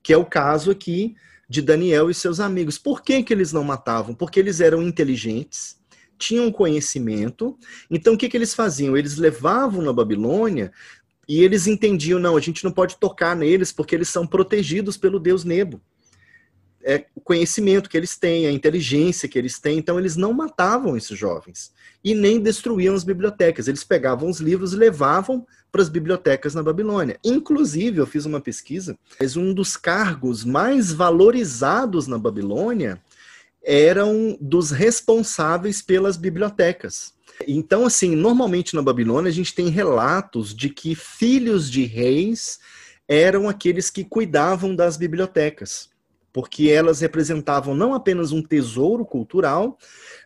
que 0.02 0.12
é 0.12 0.16
o 0.16 0.24
caso 0.24 0.70
aqui 0.70 1.14
de 1.48 1.60
Daniel 1.60 2.08
e 2.10 2.14
seus 2.14 2.40
amigos. 2.40 2.78
Por 2.78 3.02
que, 3.02 3.22
que 3.22 3.32
eles 3.32 3.52
não 3.52 3.62
matavam? 3.62 4.14
Porque 4.14 4.40
eles 4.40 4.60
eram 4.60 4.82
inteligentes, 4.82 5.76
tinham 6.20 6.52
conhecimento. 6.52 7.58
Então, 7.90 8.14
o 8.14 8.18
que, 8.18 8.28
que 8.28 8.36
eles 8.36 8.54
faziam? 8.54 8.96
Eles 8.96 9.16
levavam 9.16 9.82
na 9.82 9.92
Babilônia 9.92 10.70
e 11.26 11.42
eles 11.42 11.66
entendiam, 11.66 12.20
não, 12.20 12.36
a 12.36 12.40
gente 12.40 12.62
não 12.62 12.70
pode 12.70 12.98
tocar 12.98 13.34
neles 13.34 13.72
porque 13.72 13.94
eles 13.94 14.08
são 14.08 14.26
protegidos 14.26 14.96
pelo 14.96 15.18
deus 15.18 15.44
Nebo. 15.44 15.80
É 16.82 17.06
o 17.14 17.20
conhecimento 17.20 17.90
que 17.90 17.96
eles 17.96 18.16
têm, 18.16 18.46
a 18.46 18.52
inteligência 18.52 19.28
que 19.28 19.38
eles 19.38 19.58
têm, 19.58 19.78
então 19.78 19.98
eles 19.98 20.16
não 20.16 20.32
matavam 20.32 20.96
esses 20.96 21.18
jovens 21.18 21.72
e 22.02 22.14
nem 22.14 22.40
destruíam 22.40 22.94
as 22.94 23.04
bibliotecas. 23.04 23.68
Eles 23.68 23.84
pegavam 23.84 24.28
os 24.28 24.40
livros 24.40 24.72
e 24.72 24.76
levavam 24.76 25.46
para 25.70 25.82
as 25.82 25.88
bibliotecas 25.88 26.54
na 26.54 26.62
Babilônia. 26.62 27.18
Inclusive, 27.24 27.98
eu 27.98 28.06
fiz 28.06 28.24
uma 28.24 28.40
pesquisa, 28.40 28.98
mas 29.20 29.36
um 29.36 29.52
dos 29.54 29.76
cargos 29.76 30.44
mais 30.44 30.92
valorizados 30.92 32.06
na 32.06 32.18
Babilônia 32.18 33.00
eram 33.62 34.36
dos 34.40 34.70
responsáveis 34.70 35.82
pelas 35.82 36.16
bibliotecas. 36.16 37.12
Então, 37.46 37.86
assim, 37.86 38.14
normalmente 38.14 38.74
na 38.74 38.82
Babilônia 38.82 39.30
a 39.30 39.32
gente 39.32 39.54
tem 39.54 39.68
relatos 39.68 40.54
de 40.54 40.68
que 40.68 40.94
filhos 40.94 41.70
de 41.70 41.84
reis 41.84 42.58
eram 43.08 43.48
aqueles 43.48 43.90
que 43.90 44.04
cuidavam 44.04 44.74
das 44.74 44.96
bibliotecas, 44.96 45.90
porque 46.32 46.68
elas 46.68 47.00
representavam 47.00 47.74
não 47.74 47.92
apenas 47.92 48.30
um 48.30 48.42
tesouro 48.42 49.04
cultural, 49.04 49.78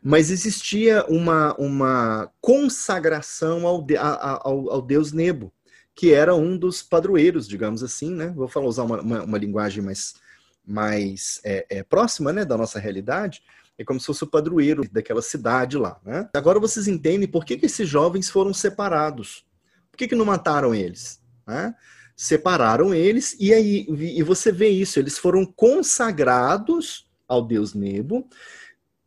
mas 0.03 0.31
existia 0.31 1.05
uma, 1.09 1.55
uma 1.55 2.31
consagração 2.41 3.67
ao, 3.67 3.87
ao, 3.99 4.71
ao 4.71 4.83
deus 4.83 5.13
Nebo, 5.13 5.53
que 5.95 6.13
era 6.13 6.35
um 6.35 6.59
dos 6.59 6.83
padroeiros, 6.83 7.49
digamos 7.49 7.83
assim, 7.83 8.11
né? 8.11 8.33
Vou 8.37 8.49
falar, 8.49 8.67
usar 8.67 8.83
uma, 8.83 9.01
uma, 9.01 9.23
uma 9.23 9.39
linguagem 9.39 9.83
mais 9.83 10.15
mais 10.67 11.41
é, 11.45 11.67
é, 11.69 11.83
próxima 11.83 12.33
né, 12.33 12.45
da 12.45 12.57
nossa 12.57 12.79
realidade, 12.79 13.43
é 13.79 13.85
como 13.85 13.99
se 13.99 14.07
fosse 14.07 14.25
o 14.25 14.29
padroeiro 14.29 14.89
daquela 14.91 15.23
cidade 15.23 15.77
lá. 15.77 16.01
Né? 16.05 16.29
Agora 16.35 16.61
vocês 16.61 16.87
entendem 16.89 17.29
por 17.29 17.45
que, 17.45 17.57
que 17.57 17.67
esses 17.67 17.89
jovens 17.89 18.31
foram 18.31 18.55
separados. 18.55 19.45
Por 19.91 19.99
que, 19.99 20.09
que 20.09 20.15
não 20.15 20.25
mataram 20.25 20.75
eles? 20.75 21.21
Né? 21.47 21.75
Separaram 22.17 22.95
eles, 22.95 23.37
e 23.41 23.53
aí 23.53 23.87
e 23.89 24.23
você 24.23 24.53
vê 24.53 24.69
isso, 24.69 24.99
eles 24.99 25.19
foram 25.19 25.45
consagrados 25.45 27.11
ao 27.27 27.45
deus 27.45 27.75
Nebo, 27.75 28.29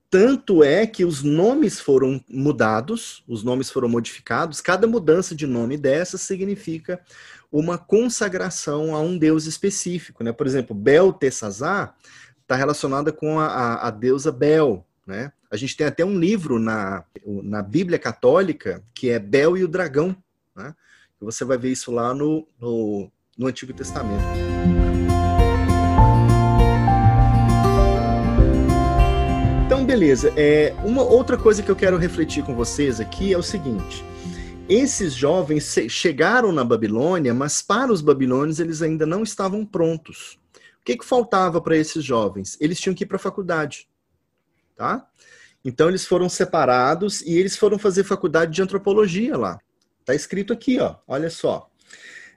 tanto 0.09 0.63
é 0.63 0.87
que 0.87 1.03
os 1.03 1.21
nomes 1.21 1.79
foram 1.79 2.23
mudados, 2.29 3.23
os 3.27 3.43
nomes 3.43 3.69
foram 3.69 3.89
modificados, 3.89 4.61
cada 4.61 4.87
mudança 4.87 5.35
de 5.35 5.45
nome 5.45 5.77
dessa 5.77 6.17
significa 6.17 7.01
uma 7.51 7.77
consagração 7.77 8.95
a 8.95 8.99
um 8.99 9.17
deus 9.17 9.45
específico, 9.45 10.23
né? 10.23 10.31
Por 10.31 10.45
exemplo, 10.45 10.75
Beltesazar 10.75 11.95
está 12.41 12.55
relacionada 12.55 13.11
com 13.11 13.39
a, 13.39 13.47
a, 13.47 13.87
a, 13.87 13.91
deusa 13.91 14.31
Bel, 14.31 14.85
né? 15.05 15.31
A 15.49 15.55
gente 15.55 15.75
tem 15.77 15.87
até 15.87 16.03
um 16.03 16.17
livro 16.17 16.59
na, 16.59 17.03
na 17.25 17.61
Bíblia 17.61 17.97
Católica 17.97 18.83
que 18.93 19.09
é 19.09 19.17
Bel 19.17 19.57
e 19.57 19.63
o 19.63 19.67
Dragão, 19.67 20.15
né? 20.55 20.75
Você 21.19 21.43
vai 21.43 21.57
ver 21.57 21.71
isso 21.71 21.91
lá 21.91 22.13
no, 22.13 22.47
no, 22.59 23.09
no 23.37 23.47
Antigo 23.47 23.73
Testamento. 23.73 24.23
Então, 29.65 29.83
beleza. 29.85 30.31
É, 30.37 30.75
uma 30.83 31.01
outra 31.01 31.37
coisa 31.37 31.63
que 31.63 31.71
eu 31.71 31.75
quero 31.75 31.97
refletir 31.97 32.43
com 32.43 32.53
vocês 32.53 32.99
aqui 32.99 33.33
é 33.33 33.37
o 33.37 33.43
seguinte 33.43 34.05
esses 34.69 35.13
jovens 35.13 35.75
chegaram 35.89 36.51
na 36.51 36.63
Babilônia, 36.63 37.33
mas 37.33 37.62
para 37.62 37.91
os 37.91 38.01
babilônios 38.01 38.59
eles 38.59 38.81
ainda 38.81 39.05
não 39.05 39.24
estavam 39.24 39.65
prontos. 39.65 40.38
O 40.81 40.83
que, 40.83 40.97
que 40.97 41.05
faltava 41.05 41.62
para 41.62 41.77
esses 41.77 42.03
jovens? 42.03 42.57
Eles 42.59 42.79
tinham 42.79 42.93
que 42.93 43.03
ir 43.03 43.07
para 43.07 43.17
a 43.17 43.19
faculdade, 43.19 43.88
tá? 44.75 45.07
Então 45.63 45.89
eles 45.89 46.05
foram 46.05 46.29
separados 46.29 47.21
e 47.21 47.38
eles 47.38 47.57
foram 47.57 47.79
fazer 47.79 48.03
faculdade 48.03 48.53
de 48.53 48.62
antropologia 48.62 49.38
lá. 49.38 49.59
Tá 50.05 50.13
escrito 50.15 50.53
aqui, 50.53 50.79
ó. 50.79 50.95
Olha 51.07 51.29
só. 51.29 51.69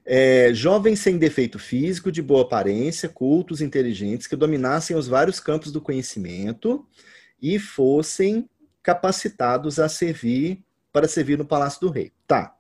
É, 0.05 0.53
jovens 0.53 1.01
sem 1.01 1.19
defeito 1.19 1.59
físico, 1.59 2.11
de 2.11 2.23
boa 2.23 2.43
aparência, 2.43 3.09
cultos, 3.09 3.61
inteligentes, 3.61 4.27
que 4.27 4.35
dominassem 4.35 4.97
os 4.97 5.07
vários 5.07 5.39
campos 5.39 5.71
do 5.71 5.81
conhecimento 5.81 6.85
e 7.41 7.59
fossem 7.59 8.49
capacitados 8.83 9.79
a 9.79 9.89
servir 9.89 10.65
para 10.93 11.09
servir 11.09 11.39
no 11.39 11.45
palácio 11.45 11.81
do 11.81 11.91
rei. 11.91 12.13
Tá. 12.27 12.55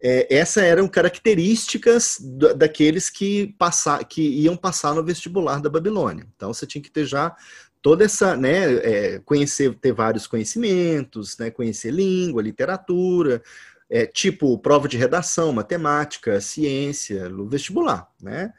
é, 0.00 0.26
essas 0.34 0.62
eram 0.62 0.86
características 0.88 2.18
daqueles 2.56 3.10
que, 3.10 3.54
passar, 3.58 4.04
que 4.04 4.22
iam 4.22 4.56
passar 4.56 4.94
no 4.94 5.04
vestibular 5.04 5.60
da 5.60 5.68
Babilônia. 5.68 6.26
Então 6.36 6.52
você 6.52 6.66
tinha 6.66 6.82
que 6.82 6.90
ter 6.90 7.04
já 7.04 7.34
toda 7.82 8.04
essa, 8.04 8.36
né, 8.36 8.74
é, 8.74 9.18
conhecer, 9.24 9.74
ter 9.74 9.92
vários 9.92 10.26
conhecimentos, 10.26 11.36
né, 11.38 11.50
conhecer 11.50 11.90
língua, 11.90 12.42
literatura, 12.42 13.42
é, 13.90 14.06
tipo 14.06 14.58
prova 14.58 14.86
de 14.86 14.96
redação, 14.96 15.52
matemática, 15.52 16.40
ciência, 16.40 17.28
no 17.28 17.48
vestibular, 17.48 18.08
né? 18.20 18.52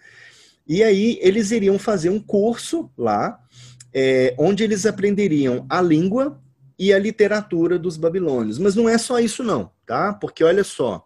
E 0.68 0.84
aí 0.84 1.18
eles 1.22 1.52
iriam 1.52 1.80
fazer 1.80 2.10
um 2.10 2.20
curso 2.20 2.92
lá, 2.98 3.40
é, 3.94 4.36
onde 4.38 4.64
eles 4.64 4.86
aprenderiam 4.86 5.66
a 5.70 5.82
língua 5.82 6.40
e 6.80 6.94
a 6.94 6.98
literatura 6.98 7.78
dos 7.78 7.98
babilônios. 7.98 8.58
Mas 8.58 8.74
não 8.74 8.88
é 8.88 8.98
só 8.98 9.20
isso 9.20 9.44
não, 9.44 9.70
tá? 9.86 10.14
Porque 10.14 10.44
olha 10.44 10.64
só, 10.64 11.06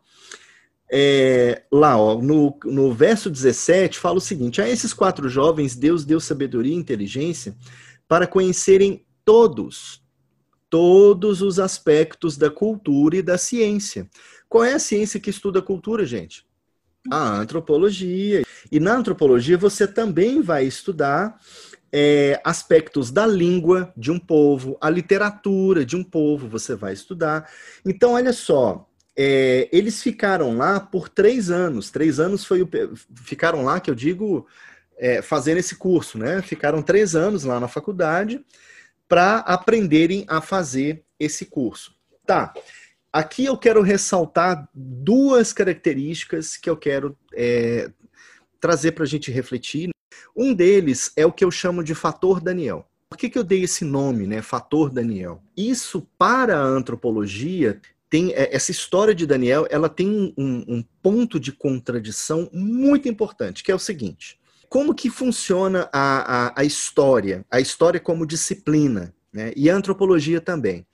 é, 0.92 1.64
lá, 1.72 1.98
ó, 1.98 2.22
no, 2.22 2.56
no 2.64 2.94
verso 2.94 3.28
17, 3.28 3.98
fala 3.98 4.20
o 4.20 4.22
seguinte: 4.22 4.62
A 4.62 4.70
esses 4.70 4.94
quatro 4.94 5.28
jovens, 5.28 5.76
Deus 5.76 6.06
deu 6.06 6.20
sabedoria 6.20 6.74
e 6.74 6.78
inteligência 6.78 7.58
para 8.08 8.28
conhecerem 8.28 9.04
todos, 9.26 10.04
todos 10.70 11.42
os 11.42 11.60
aspectos 11.60 12.38
da 12.38 12.52
cultura 12.52 13.18
e 13.18 13.24
da 13.24 13.40
ciência. 13.40 14.08
Qual 14.48 14.64
é 14.64 14.74
a 14.74 14.80
ciência 14.80 15.20
que 15.20 15.32
estuda 15.32 15.58
a 15.60 15.64
cultura, 15.64 16.06
gente? 16.06 16.46
A 17.12 17.40
antropologia. 17.40 18.44
E 18.72 18.80
na 18.80 18.96
antropologia 18.96 19.58
você 19.58 19.88
também 19.88 20.42
vai 20.42 20.66
estudar 20.66 21.40
é, 21.96 22.42
aspectos 22.44 23.12
da 23.12 23.28
língua 23.28 23.94
de 23.96 24.12
um 24.12 24.18
povo, 24.18 24.76
a 24.82 24.90
literatura 24.90 25.86
de 25.86 25.96
um 25.96 26.04
povo, 26.04 26.48
você 26.48 26.74
vai 26.74 26.92
estudar. 26.92 27.48
Então, 27.86 28.14
olha 28.14 28.34
só, 28.34 28.90
é, 29.16 29.70
eles 29.72 30.02
ficaram 30.02 30.58
lá 30.58 30.80
por 30.80 31.08
três 31.08 31.52
anos. 31.52 31.92
Três 31.92 32.20
anos 32.20 32.44
foi 32.44 32.64
o, 32.64 32.70
ficaram 33.24 33.64
lá, 33.64 33.80
que 33.80 33.92
eu 33.92 33.96
digo, 33.96 34.48
é, 34.98 35.22
fazendo 35.22 35.60
esse 35.60 35.76
curso, 35.76 36.18
né? 36.18 36.42
Ficaram 36.42 36.82
três 36.82 37.16
anos 37.16 37.44
lá 37.44 37.60
na 37.60 37.68
faculdade 37.68 38.44
para 39.08 39.38
aprenderem 39.40 40.26
a 40.28 40.42
fazer 40.42 41.04
esse 41.20 41.46
curso. 41.46 41.96
Tá. 42.26 42.52
Aqui 43.12 43.46
eu 43.46 43.56
quero 43.56 43.84
ressaltar 43.84 44.68
duas 44.74 45.54
características 45.54 46.58
que 46.58 46.68
eu 46.68 46.76
quero 46.76 47.16
é, 47.36 47.92
trazer 48.60 48.94
para 48.94 49.04
a 49.04 49.08
gente 49.08 49.30
refletir. 49.30 49.93
Um 50.36 50.54
deles 50.54 51.12
é 51.16 51.26
o 51.26 51.32
que 51.32 51.46
eu 51.46 51.52
chamo 51.52 51.84
de 51.84 51.94
fator 51.94 52.42
Daniel. 52.42 52.88
Por 53.10 53.18
que, 53.18 53.30
que 53.30 53.38
eu 53.38 53.44
dei 53.44 53.64
esse 53.64 53.86
nome, 53.86 54.26
né? 54.26 54.42
Fator 54.42 54.90
Daniel? 54.90 55.42
Isso, 55.56 56.08
para 56.18 56.58
a 56.58 56.64
antropologia, 56.64 57.80
tem 58.10 58.32
é, 58.34 58.56
essa 58.56 58.72
história 58.72 59.14
de 59.14 59.28
Daniel, 59.28 59.68
ela 59.70 59.88
tem 59.88 60.34
um, 60.36 60.64
um, 60.68 60.84
ponto 61.02 61.40
de 61.40 61.52
contradição 61.52 62.50
muito 62.52 63.08
importante, 63.08 63.64
que 63.64 63.72
é 63.72 63.76
o 63.76 63.80
seguinte: 63.80 64.40
como 64.68 64.96
que 64.96 65.12
funciona 65.12 65.88
a, 65.94 66.48
a, 66.48 66.62
a 66.62 66.64
história, 66.64 67.46
a 67.52 67.60
história 67.60 68.00
como 68.00 68.26
disciplina, 68.26 69.14
né? 69.32 69.54
E 69.56 69.70
a 69.70 69.76
antropologia 69.76 70.42
também. 70.42 70.86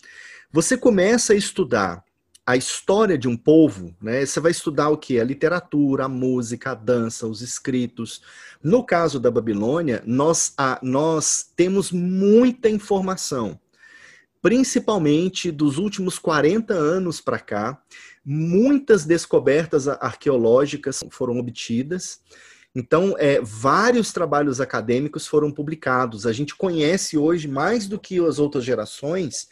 Você 0.51 0.77
começa 0.77 1.31
a 1.31 1.35
estudar 1.35 2.03
a 2.49 2.57
história 2.57 3.15
de 3.15 3.27
um 3.27 3.37
povo, 3.37 3.95
né? 4.01 4.25
Você 4.25 4.39
vai 4.39 4.49
estudar 4.49 4.89
o 4.89 4.97
que? 4.97 5.19
A 5.19 5.23
literatura, 5.23 6.05
a 6.05 6.09
música, 6.09 6.71
a 6.71 6.73
dança, 6.73 7.27
os 7.27 7.43
escritos. 7.43 8.23
No 8.63 8.83
caso 8.83 9.19
da 9.19 9.29
Babilônia, 9.29 10.01
nós, 10.03 10.53
a, 10.57 10.79
nós 10.81 11.47
temos 11.55 11.91
muita 11.91 12.67
informação 12.67 13.59
principalmente 14.41 15.51
dos 15.51 15.77
últimos 15.77 16.17
40 16.17 16.73
anos 16.73 17.19
para 17.19 17.37
cá, 17.37 17.83
muitas 18.23 19.05
descobertas 19.05 19.85
arqueológicas 19.85 21.03
foram 21.11 21.37
obtidas. 21.37 22.21
Então, 22.73 23.15
é, 23.19 23.41
vários 23.41 24.13
trabalhos 24.13 24.61
acadêmicos 24.61 25.27
foram 25.27 25.51
publicados. 25.51 26.25
A 26.25 26.31
gente 26.31 26.55
conhece 26.55 27.17
hoje, 27.17 27.49
mais 27.49 27.85
do 27.85 27.99
que 27.99 28.17
as 28.25 28.39
outras 28.39 28.63
gerações, 28.63 29.49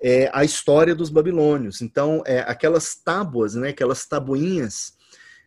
é, 0.00 0.30
a 0.32 0.44
história 0.44 0.94
dos 0.94 1.10
babilônios. 1.10 1.80
Então, 1.80 2.22
é, 2.26 2.40
aquelas 2.40 2.94
tábuas, 2.94 3.54
né, 3.54 3.70
aquelas 3.70 4.06
tabuinhas 4.06 4.92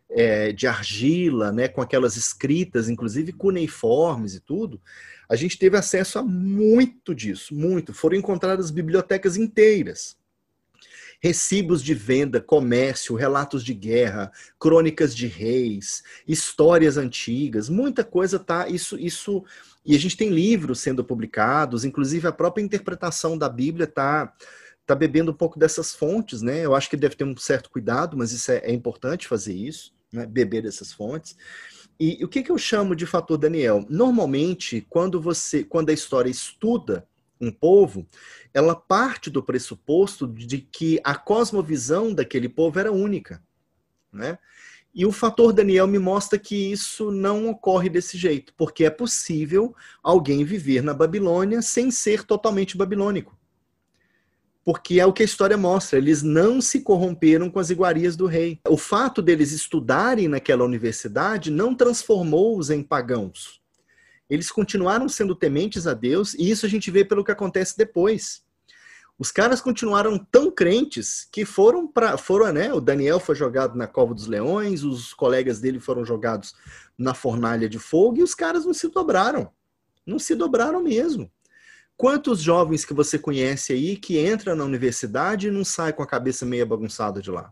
é, 0.10 0.52
de 0.52 0.68
argila, 0.68 1.52
né, 1.52 1.68
com 1.68 1.82
aquelas 1.82 2.18
escritas, 2.18 2.90
inclusive 2.90 3.32
cuneiformes 3.32 4.36
e 4.36 4.42
tudo, 4.42 4.82
a 5.30 5.36
gente 5.36 5.58
teve 5.58 5.78
acesso 5.78 6.20
a 6.20 6.24
muito 6.24 7.16
disso, 7.16 7.56
muito. 7.56 7.94
Foram 7.94 8.18
encontradas 8.18 8.70
bibliotecas 8.70 9.38
inteiras. 9.38 10.18
Recibos 11.22 11.84
de 11.84 11.94
venda, 11.94 12.42
comércio, 12.42 13.16
relatos 13.16 13.64
de 13.64 13.74
guerra, 13.74 14.32
crônicas 14.60 15.16
de 15.16 15.28
reis, 15.28 16.04
histórias 16.28 16.98
antigas, 16.98 17.70
muita 17.70 18.04
coisa 18.04 18.40
tá. 18.40 18.68
Isso, 18.68 18.98
isso. 18.98 19.44
E 19.86 19.96
a 19.96 20.00
gente 20.00 20.18
tem 20.18 20.30
livros 20.30 20.80
sendo 20.80 21.04
publicados, 21.04 21.86
inclusive 21.86 22.28
a 22.28 22.32
própria 22.32 22.64
interpretação 22.64 23.38
da 23.38 23.48
Bíblia 23.48 23.84
está 23.86 24.34
tá 24.86 24.96
bebendo 24.96 25.32
um 25.32 25.36
pouco 25.36 25.60
dessas 25.60 25.94
fontes, 25.94 26.42
né? 26.42 26.66
Eu 26.66 26.74
acho 26.74 26.90
que 26.90 26.98
deve 26.98 27.16
ter 27.16 27.24
um 27.24 27.38
certo 27.38 27.70
cuidado, 27.70 28.18
mas 28.18 28.32
isso 28.32 28.52
é, 28.52 28.58
é 28.58 28.74
importante 28.74 29.28
fazer 29.28 29.54
isso, 29.54 29.94
né? 30.12 30.26
beber 30.26 30.64
dessas 30.64 30.92
fontes. 30.92 31.36
E 32.00 32.26
o 32.26 32.28
que, 32.28 32.42
que 32.42 32.52
eu 32.52 32.58
chamo 32.58 32.96
de 32.96 33.06
fator 33.06 33.38
Daniel? 33.38 33.86
Normalmente, 33.88 34.86
quando 34.90 35.22
você, 35.22 35.64
quando 35.64 35.92
a 35.92 35.94
história 35.94 36.32
estuda 36.32 37.08
um 37.42 37.52
povo, 37.52 38.08
ela 38.54 38.76
parte 38.76 39.30
do 39.30 39.44
pressuposto 39.44 40.28
de 40.28 40.60
que 40.60 41.00
a 41.04 41.16
cosmovisão 41.16 42.14
daquele 42.14 42.48
povo 42.48 42.80
era 42.80 42.92
única, 42.92 43.44
né? 44.12 44.38
E 44.94 45.06
o 45.06 45.12
fator 45.12 45.54
Daniel 45.54 45.88
me 45.88 45.98
mostra 45.98 46.38
que 46.38 46.56
isso 46.72 47.12
não 47.12 47.50
ocorre 47.50 47.90
desse 47.90 48.18
jeito, 48.18 48.54
porque 48.58 48.84
é 48.84 48.90
possível 48.90 49.74
alguém 50.04 50.44
viver 50.44 50.84
na 50.84 50.94
Babilônia 50.94 51.62
sem 51.62 51.90
ser 51.90 52.24
totalmente 52.24 52.78
babilônico 52.78 53.40
porque 54.64 55.00
é 55.00 55.06
o 55.06 55.14
que 55.14 55.24
a 55.24 55.26
história 55.26 55.58
mostra, 55.58 55.98
eles 55.98 56.22
não 56.22 56.62
se 56.62 56.82
corromperam 56.82 57.50
com 57.50 57.60
as 57.60 57.70
iguarias 57.70 58.16
do 58.16 58.28
rei. 58.28 58.60
O 58.68 58.78
fato 58.78 59.22
deles 59.22 59.52
estudarem 59.52 60.28
naquela 60.28 60.64
universidade 60.64 61.50
não 61.50 61.74
transformou-os 61.74 62.70
em 62.70 62.84
pagãos. 62.84 63.61
Eles 64.32 64.50
continuaram 64.50 65.10
sendo 65.10 65.36
tementes 65.36 65.86
a 65.86 65.94
Deus, 65.94 66.34
e 66.36 66.50
isso 66.50 66.66
a 66.66 66.70
gente 66.70 66.90
vê 66.90 67.04
pelo 67.04 67.22
que 67.22 67.34
acontece 67.34 67.78
depois. 67.78 68.42
Os 69.20 69.30
caras 69.30 69.60
continuaram 69.60 70.18
tão 70.18 70.50
crentes 70.50 71.28
que 71.30 71.44
foram 71.44 71.86
para. 71.86 72.18
Foram, 72.18 72.54
né? 72.54 72.74
O 72.74 72.80
Daniel 72.80 73.20
foi 73.20 73.36
jogado 73.36 73.78
na 73.78 73.88
cova 73.88 74.14
dos 74.14 74.28
leões, 74.28 74.86
os 74.86 75.14
colegas 75.14 75.60
dele 75.60 75.82
foram 75.82 76.06
jogados 76.06 76.56
na 76.98 77.14
fornalha 77.14 77.68
de 77.68 77.78
fogo, 77.78 78.20
e 78.20 78.24
os 78.24 78.34
caras 78.34 78.66
não 78.66 78.74
se 78.74 78.88
dobraram. 78.88 79.52
Não 80.08 80.18
se 80.18 80.34
dobraram 80.34 80.82
mesmo. 80.82 81.30
Quantos 81.98 82.40
jovens 82.40 82.86
que 82.86 82.94
você 82.94 83.20
conhece 83.20 83.74
aí 83.74 83.98
que 83.98 84.18
entra 84.18 84.56
na 84.56 84.64
universidade 84.64 85.50
e 85.50 85.52
não 85.52 85.66
sai 85.66 85.92
com 85.92 86.02
a 86.02 86.08
cabeça 86.08 86.46
meio 86.46 86.66
bagunçada 86.66 87.22
de 87.22 87.30
lá? 87.30 87.52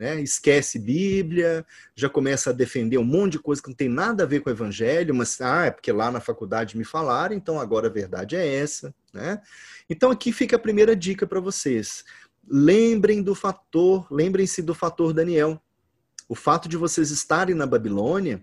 Né? 0.00 0.18
Esquece 0.22 0.78
Bíblia, 0.78 1.62
já 1.94 2.08
começa 2.08 2.48
a 2.48 2.54
defender 2.54 2.96
um 2.96 3.04
monte 3.04 3.32
de 3.32 3.38
coisa 3.38 3.60
que 3.60 3.68
não 3.68 3.76
tem 3.76 3.90
nada 3.90 4.22
a 4.22 4.26
ver 4.26 4.40
com 4.40 4.48
o 4.48 4.52
evangelho, 4.52 5.14
mas 5.14 5.38
ah, 5.42 5.66
é 5.66 5.70
porque 5.70 5.92
lá 5.92 6.10
na 6.10 6.22
faculdade 6.22 6.78
me 6.78 6.84
falaram, 6.84 7.36
então 7.36 7.60
agora 7.60 7.88
a 7.88 7.90
verdade 7.90 8.34
é 8.34 8.54
essa. 8.56 8.94
Né? 9.12 9.38
Então 9.90 10.10
aqui 10.10 10.32
fica 10.32 10.56
a 10.56 10.58
primeira 10.58 10.96
dica 10.96 11.26
para 11.26 11.38
vocês. 11.38 12.02
Lembrem 12.48 13.22
do 13.22 13.34
fator, 13.34 14.10
lembrem-se 14.10 14.62
do 14.62 14.74
fator 14.74 15.12
Daniel. 15.12 15.62
O 16.26 16.34
fato 16.34 16.66
de 16.66 16.78
vocês 16.78 17.10
estarem 17.10 17.54
na 17.54 17.66
Babilônia 17.66 18.40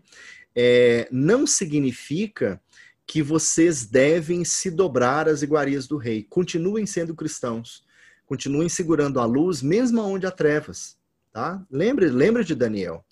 é, 0.55 1.07
não 1.11 1.47
significa 1.47 2.61
que 3.03 3.23
vocês 3.23 3.83
devem 3.83 4.45
se 4.45 4.69
dobrar 4.69 5.27
às 5.27 5.41
iguarias 5.41 5.87
do 5.87 5.97
rei. 5.97 6.23
Continuem 6.29 6.85
sendo 6.85 7.15
cristãos. 7.15 7.83
Continuem 8.27 8.69
segurando 8.69 9.19
a 9.19 9.25
luz, 9.25 9.63
mesmo 9.63 10.03
onde 10.03 10.27
há 10.27 10.31
trevas. 10.31 10.97
Tá? 11.31 11.65
Lembre, 11.69 12.09
lembre 12.09 12.43
de 12.43 12.55
Daniel. 12.55 13.05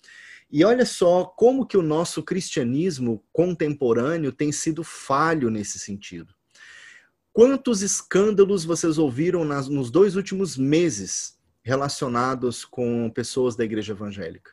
E 0.50 0.64
olha 0.64 0.86
só 0.86 1.24
como 1.24 1.66
que 1.66 1.76
o 1.76 1.82
nosso 1.82 2.22
cristianismo 2.22 3.24
contemporâneo 3.32 4.32
tem 4.32 4.52
sido 4.52 4.84
falho 4.84 5.50
nesse 5.50 5.78
sentido. 5.78 6.34
Quantos 7.32 7.82
escândalos 7.82 8.64
vocês 8.64 8.96
ouviram 8.96 9.44
nas, 9.44 9.68
nos 9.68 9.90
dois 9.90 10.16
últimos 10.16 10.56
meses 10.56 11.36
relacionados 11.62 12.64
com 12.64 13.10
pessoas 13.10 13.54
da 13.56 13.64
igreja 13.64 13.92
evangélica? 13.92 14.52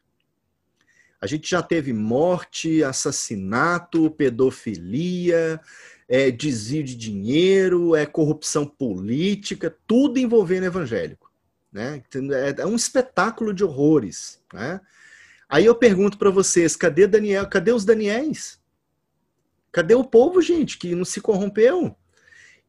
A 1.21 1.25
gente 1.25 1.49
já 1.49 1.63
teve 1.63 1.93
morte, 1.93 2.83
assassinato, 2.83 4.11
pedofilia, 4.11 5.61
é, 6.09 6.29
desvio 6.29 6.83
de 6.83 6.95
dinheiro, 6.95 7.95
é 7.95 8.05
corrupção 8.05 8.65
política, 8.65 9.73
tudo 9.87 10.19
envolvendo 10.19 10.65
evangélico. 10.65 11.31
Né? 11.73 12.03
É, 12.31 12.61
é 12.61 12.65
um 12.65 12.75
espetáculo 12.75 13.53
de 13.53 13.63
horrores. 13.63 14.39
Né? 14.53 14.79
Aí 15.49 15.65
eu 15.65 15.73
pergunto 15.73 16.17
para 16.17 16.29
vocês, 16.29 16.75
cadê 16.75 17.07
Daniel? 17.07 17.49
Cadê 17.49 17.71
os 17.71 17.83
Daniéis? 17.83 18.61
Cadê 19.71 19.95
o 19.95 20.03
povo, 20.03 20.39
gente, 20.39 20.77
que 20.77 20.93
não 20.93 21.03
se 21.03 21.19
corrompeu? 21.19 21.95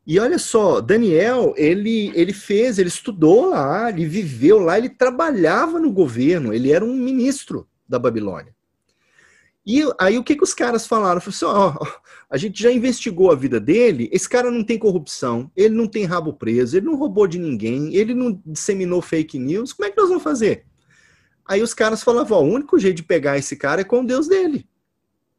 E 0.06 0.18
olha 0.18 0.38
só, 0.38 0.80
Daniel, 0.80 1.54
ele, 1.56 2.10
ele 2.14 2.32
fez, 2.32 2.78
ele 2.78 2.88
estudou 2.88 3.50
lá, 3.50 3.90
ele 3.90 4.06
viveu 4.06 4.58
lá, 4.58 4.78
ele 4.78 4.88
trabalhava 4.88 5.78
no 5.78 5.92
governo, 5.92 6.52
ele 6.52 6.72
era 6.72 6.84
um 6.84 6.94
ministro 6.94 7.68
da 7.88 7.98
Babilônia. 7.98 8.54
E 9.66 9.82
aí 9.98 10.18
o 10.18 10.24
que, 10.24 10.36
que 10.36 10.44
os 10.44 10.52
caras 10.52 10.86
falaram? 10.86 11.20
Falaram 11.20 11.28
assim, 11.28 11.44
ó, 11.44 12.02
a 12.28 12.36
gente 12.36 12.62
já 12.62 12.70
investigou 12.70 13.30
a 13.30 13.34
vida 13.34 13.58
dele, 13.58 14.08
esse 14.12 14.28
cara 14.28 14.50
não 14.50 14.62
tem 14.62 14.78
corrupção, 14.78 15.50
ele 15.56 15.74
não 15.74 15.86
tem 15.86 16.04
rabo 16.04 16.32
preso, 16.32 16.76
ele 16.76 16.86
não 16.86 16.96
roubou 16.96 17.26
de 17.26 17.38
ninguém, 17.38 17.94
ele 17.94 18.14
não 18.14 18.40
disseminou 18.44 19.00
fake 19.00 19.38
news, 19.38 19.72
como 19.72 19.86
é 19.86 19.90
que 19.90 19.96
nós 19.96 20.08
vamos 20.08 20.22
fazer? 20.22 20.66
Aí 21.46 21.62
os 21.62 21.74
caras 21.74 22.02
falavam, 22.02 22.38
ó, 22.38 22.42
o 22.42 22.52
único 22.52 22.78
jeito 22.78 22.96
de 22.96 23.02
pegar 23.02 23.38
esse 23.38 23.56
cara 23.56 23.80
é 23.80 23.84
com 23.84 24.00
o 24.00 24.06
Deus 24.06 24.28
dele 24.28 24.66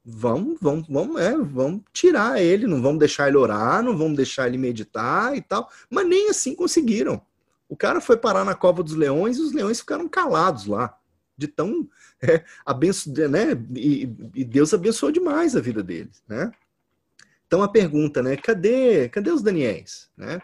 vamos, 0.05 0.59
vamos, 0.61 0.87
vamos, 0.87 1.19
é, 1.19 1.35
vamos 1.35 1.81
tirar 1.91 2.39
ele, 2.39 2.67
não 2.67 2.81
vamos 2.81 2.99
deixar 2.99 3.27
ele 3.27 3.37
orar, 3.37 3.81
não 3.81 3.97
vamos 3.97 4.15
deixar 4.15 4.47
ele 4.47 4.57
meditar 4.57 5.35
e 5.35 5.41
tal. 5.41 5.67
Mas 5.89 6.07
nem 6.07 6.29
assim 6.29 6.53
conseguiram. 6.53 7.19
O 7.67 7.75
cara 7.75 7.99
foi 7.99 8.15
parar 8.15 8.45
na 8.45 8.53
cova 8.53 8.83
dos 8.83 8.93
leões 8.93 9.37
e 9.37 9.41
os 9.41 9.51
leões 9.51 9.79
ficaram 9.79 10.07
calados 10.07 10.67
lá, 10.67 10.95
de 11.37 11.47
tão 11.47 11.87
é, 12.21 12.43
abenço, 12.65 13.11
né? 13.29 13.51
E, 13.75 14.09
e, 14.33 14.43
Deus 14.43 14.73
abençoou 14.73 15.11
demais 15.11 15.55
a 15.55 15.61
vida 15.61 15.83
deles, 15.83 16.23
né? 16.27 16.51
Então 17.47 17.61
a 17.61 17.67
pergunta, 17.67 18.21
né? 18.21 18.35
Cadê, 18.35 19.09
cadê 19.09 19.31
os 19.31 19.41
Daniéis, 19.41 20.09
né? 20.17 20.41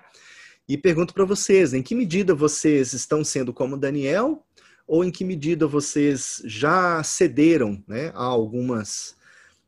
E 0.67 0.77
pergunto 0.77 1.13
para 1.13 1.25
vocês, 1.25 1.73
em 1.73 1.81
que 1.81 1.95
medida 1.95 2.33
vocês 2.33 2.93
estão 2.93 3.23
sendo 3.23 3.53
como 3.53 3.77
Daniel 3.77 4.45
ou 4.87 5.03
em 5.03 5.11
que 5.11 5.23
medida 5.23 5.67
vocês 5.67 6.41
já 6.45 7.01
cederam, 7.03 7.83
né, 7.87 8.11
a 8.13 8.23
algumas 8.23 9.15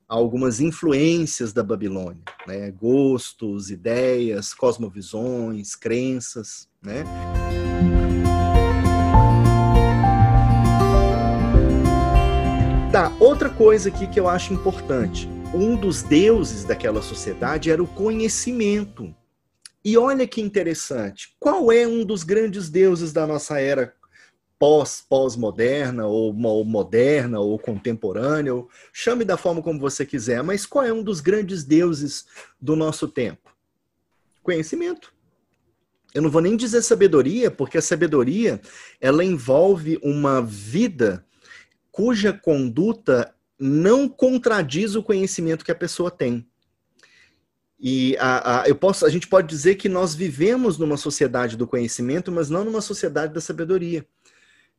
algumas 0.07 0.59
influências 0.59 1.53
da 1.53 1.63
Babilônia, 1.63 2.21
né? 2.45 2.69
gostos, 2.71 3.71
ideias, 3.71 4.53
cosmovisões, 4.53 5.75
crenças, 5.75 6.67
né? 6.81 7.03
Tá, 12.93 13.11
outra 13.19 13.49
coisa 13.49 13.89
aqui 13.89 14.05
que 14.05 14.19
eu 14.19 14.29
acho 14.29 14.53
importante. 14.53 15.27
Um 15.51 15.75
dos 15.75 16.03
deuses 16.03 16.63
daquela 16.63 17.01
sociedade 17.01 17.71
era 17.71 17.81
o 17.81 17.87
conhecimento. 17.87 19.15
E 19.83 19.97
olha 19.97 20.27
que 20.27 20.39
interessante. 20.39 21.35
Qual 21.39 21.71
é 21.71 21.87
um 21.87 22.05
dos 22.05 22.21
grandes 22.21 22.69
deuses 22.69 23.11
da 23.11 23.25
nossa 23.25 23.59
era 23.59 23.95
pós 24.59 25.03
pós-moderna 25.09 26.05
ou, 26.05 26.39
ou 26.39 26.63
moderna 26.63 27.39
ou 27.39 27.57
contemporânea, 27.57 28.53
ou 28.53 28.69
chame 28.93 29.25
da 29.25 29.37
forma 29.37 29.63
como 29.63 29.79
você 29.79 30.05
quiser, 30.05 30.43
mas 30.43 30.63
qual 30.63 30.85
é 30.85 30.93
um 30.93 31.01
dos 31.01 31.19
grandes 31.19 31.63
deuses 31.63 32.27
do 32.61 32.75
nosso 32.75 33.07
tempo? 33.07 33.55
Conhecimento. 34.43 35.11
Eu 36.13 36.21
não 36.21 36.29
vou 36.29 36.43
nem 36.43 36.55
dizer 36.55 36.83
sabedoria, 36.83 37.49
porque 37.49 37.79
a 37.79 37.81
sabedoria 37.81 38.61
ela 39.01 39.25
envolve 39.25 39.99
uma 40.03 40.43
vida 40.43 41.25
cuja 41.93 42.33
conduta 42.33 43.35
não 43.57 44.09
contradiz 44.09 44.95
o 44.95 45.03
conhecimento 45.03 45.63
que 45.63 45.71
a 45.71 45.75
pessoa 45.75 46.09
tem. 46.09 46.45
E 47.79 48.17
a, 48.17 48.61
a, 48.61 48.67
eu 48.67 48.75
posso, 48.75 49.05
a 49.05 49.09
gente 49.09 49.27
pode 49.27 49.47
dizer 49.47 49.75
que 49.75 49.87
nós 49.87 50.15
vivemos 50.15 50.79
numa 50.79 50.97
sociedade 50.97 51.55
do 51.55 51.67
conhecimento, 51.67 52.31
mas 52.31 52.49
não 52.49 52.65
numa 52.65 52.81
sociedade 52.81 53.31
da 53.31 53.39
sabedoria. 53.39 54.07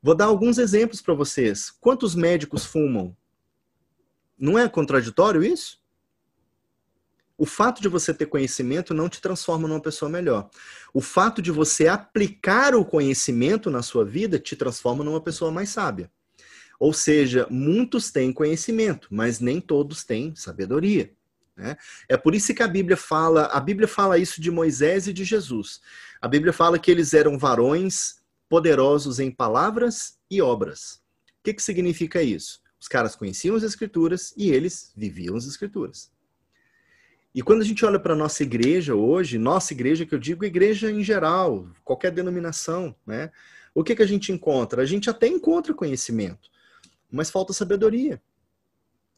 Vou 0.03 0.15
dar 0.15 0.25
alguns 0.25 0.59
exemplos 0.59 1.01
para 1.01 1.15
vocês. 1.15 1.71
Quantos 1.71 2.17
médicos 2.17 2.65
fumam? 2.65 3.17
Não 4.37 4.59
é 4.59 4.69
contraditório 4.69 5.45
isso? 5.45 5.81
O 7.39 7.47
fato 7.47 7.81
de 7.81 7.89
você 7.89 8.13
ter 8.13 8.27
conhecimento 8.27 8.93
não 8.93 9.09
te 9.09 9.21
transforma 9.21 9.69
numa 9.69 9.81
pessoa 9.81 10.09
melhor. 10.09 10.51
O 10.93 11.01
fato 11.01 11.41
de 11.41 11.53
você 11.53 11.87
aplicar 11.87 12.75
o 12.75 12.85
conhecimento 12.85 13.71
na 13.71 13.83
sua 13.83 14.05
vida 14.05 14.37
te 14.37 14.57
transforma 14.57 15.05
numa 15.05 15.21
pessoa 15.21 15.53
mais 15.53 15.69
sábia. 15.69 16.11
Ou 16.85 16.93
seja, 16.93 17.47
muitos 17.51 18.11
têm 18.11 18.31
conhecimento, 18.31 19.09
mas 19.11 19.41
nem 19.41 19.59
todos 19.59 20.05
têm 20.05 20.37
sabedoria. 20.37 21.11
Né? 21.57 21.79
É 22.07 22.15
por 22.15 22.35
isso 22.35 22.55
que 22.55 22.63
a 22.63 22.69
Bíblia 22.69 22.95
fala, 22.95 23.47
a 23.47 23.59
Bíblia 23.59 23.89
fala 23.89 24.19
isso 24.19 24.39
de 24.39 24.51
Moisés 24.51 25.07
e 25.07 25.13
de 25.15 25.25
Jesus. 25.25 25.81
A 26.21 26.29
Bíblia 26.29 26.53
fala 26.53 26.79
que 26.79 26.91
eles 26.91 27.15
eram 27.15 27.39
varões 27.39 28.17
poderosos 28.51 29.19
em 29.19 29.31
palavras 29.31 30.19
e 30.31 30.43
obras. 30.43 31.01
O 31.41 31.45
que, 31.45 31.55
que 31.55 31.63
significa 31.63 32.23
isso? 32.23 32.61
Os 32.79 32.87
caras 32.87 33.17
conheciam 33.17 33.57
as 33.57 33.63
escrituras 33.63 34.35
e 34.37 34.51
eles 34.51 34.93
viviam 34.95 35.37
as 35.37 35.47
escrituras. 35.47 36.13
E 37.35 37.41
quando 37.41 37.63
a 37.63 37.65
gente 37.65 37.83
olha 37.87 37.99
para 37.99 38.13
a 38.13 38.17
nossa 38.17 38.43
igreja 38.43 38.95
hoje, 38.95 39.39
nossa 39.39 39.73
igreja 39.73 40.05
que 40.05 40.15
eu 40.15 40.19
digo 40.19 40.45
igreja 40.45 40.91
em 40.91 41.03
geral, 41.03 41.67
qualquer 41.83 42.11
denominação, 42.11 42.95
né? 43.07 43.33
O 43.75 43.83
que, 43.83 43.97
que 43.97 44.03
a 44.03 44.07
gente 44.07 44.31
encontra? 44.31 44.83
A 44.83 44.87
gente 44.87 45.09
até 45.09 45.27
encontra 45.27 45.73
conhecimento, 45.73 46.53
mas 47.15 47.31
falta 47.31 47.53
sabedoria 47.53 48.21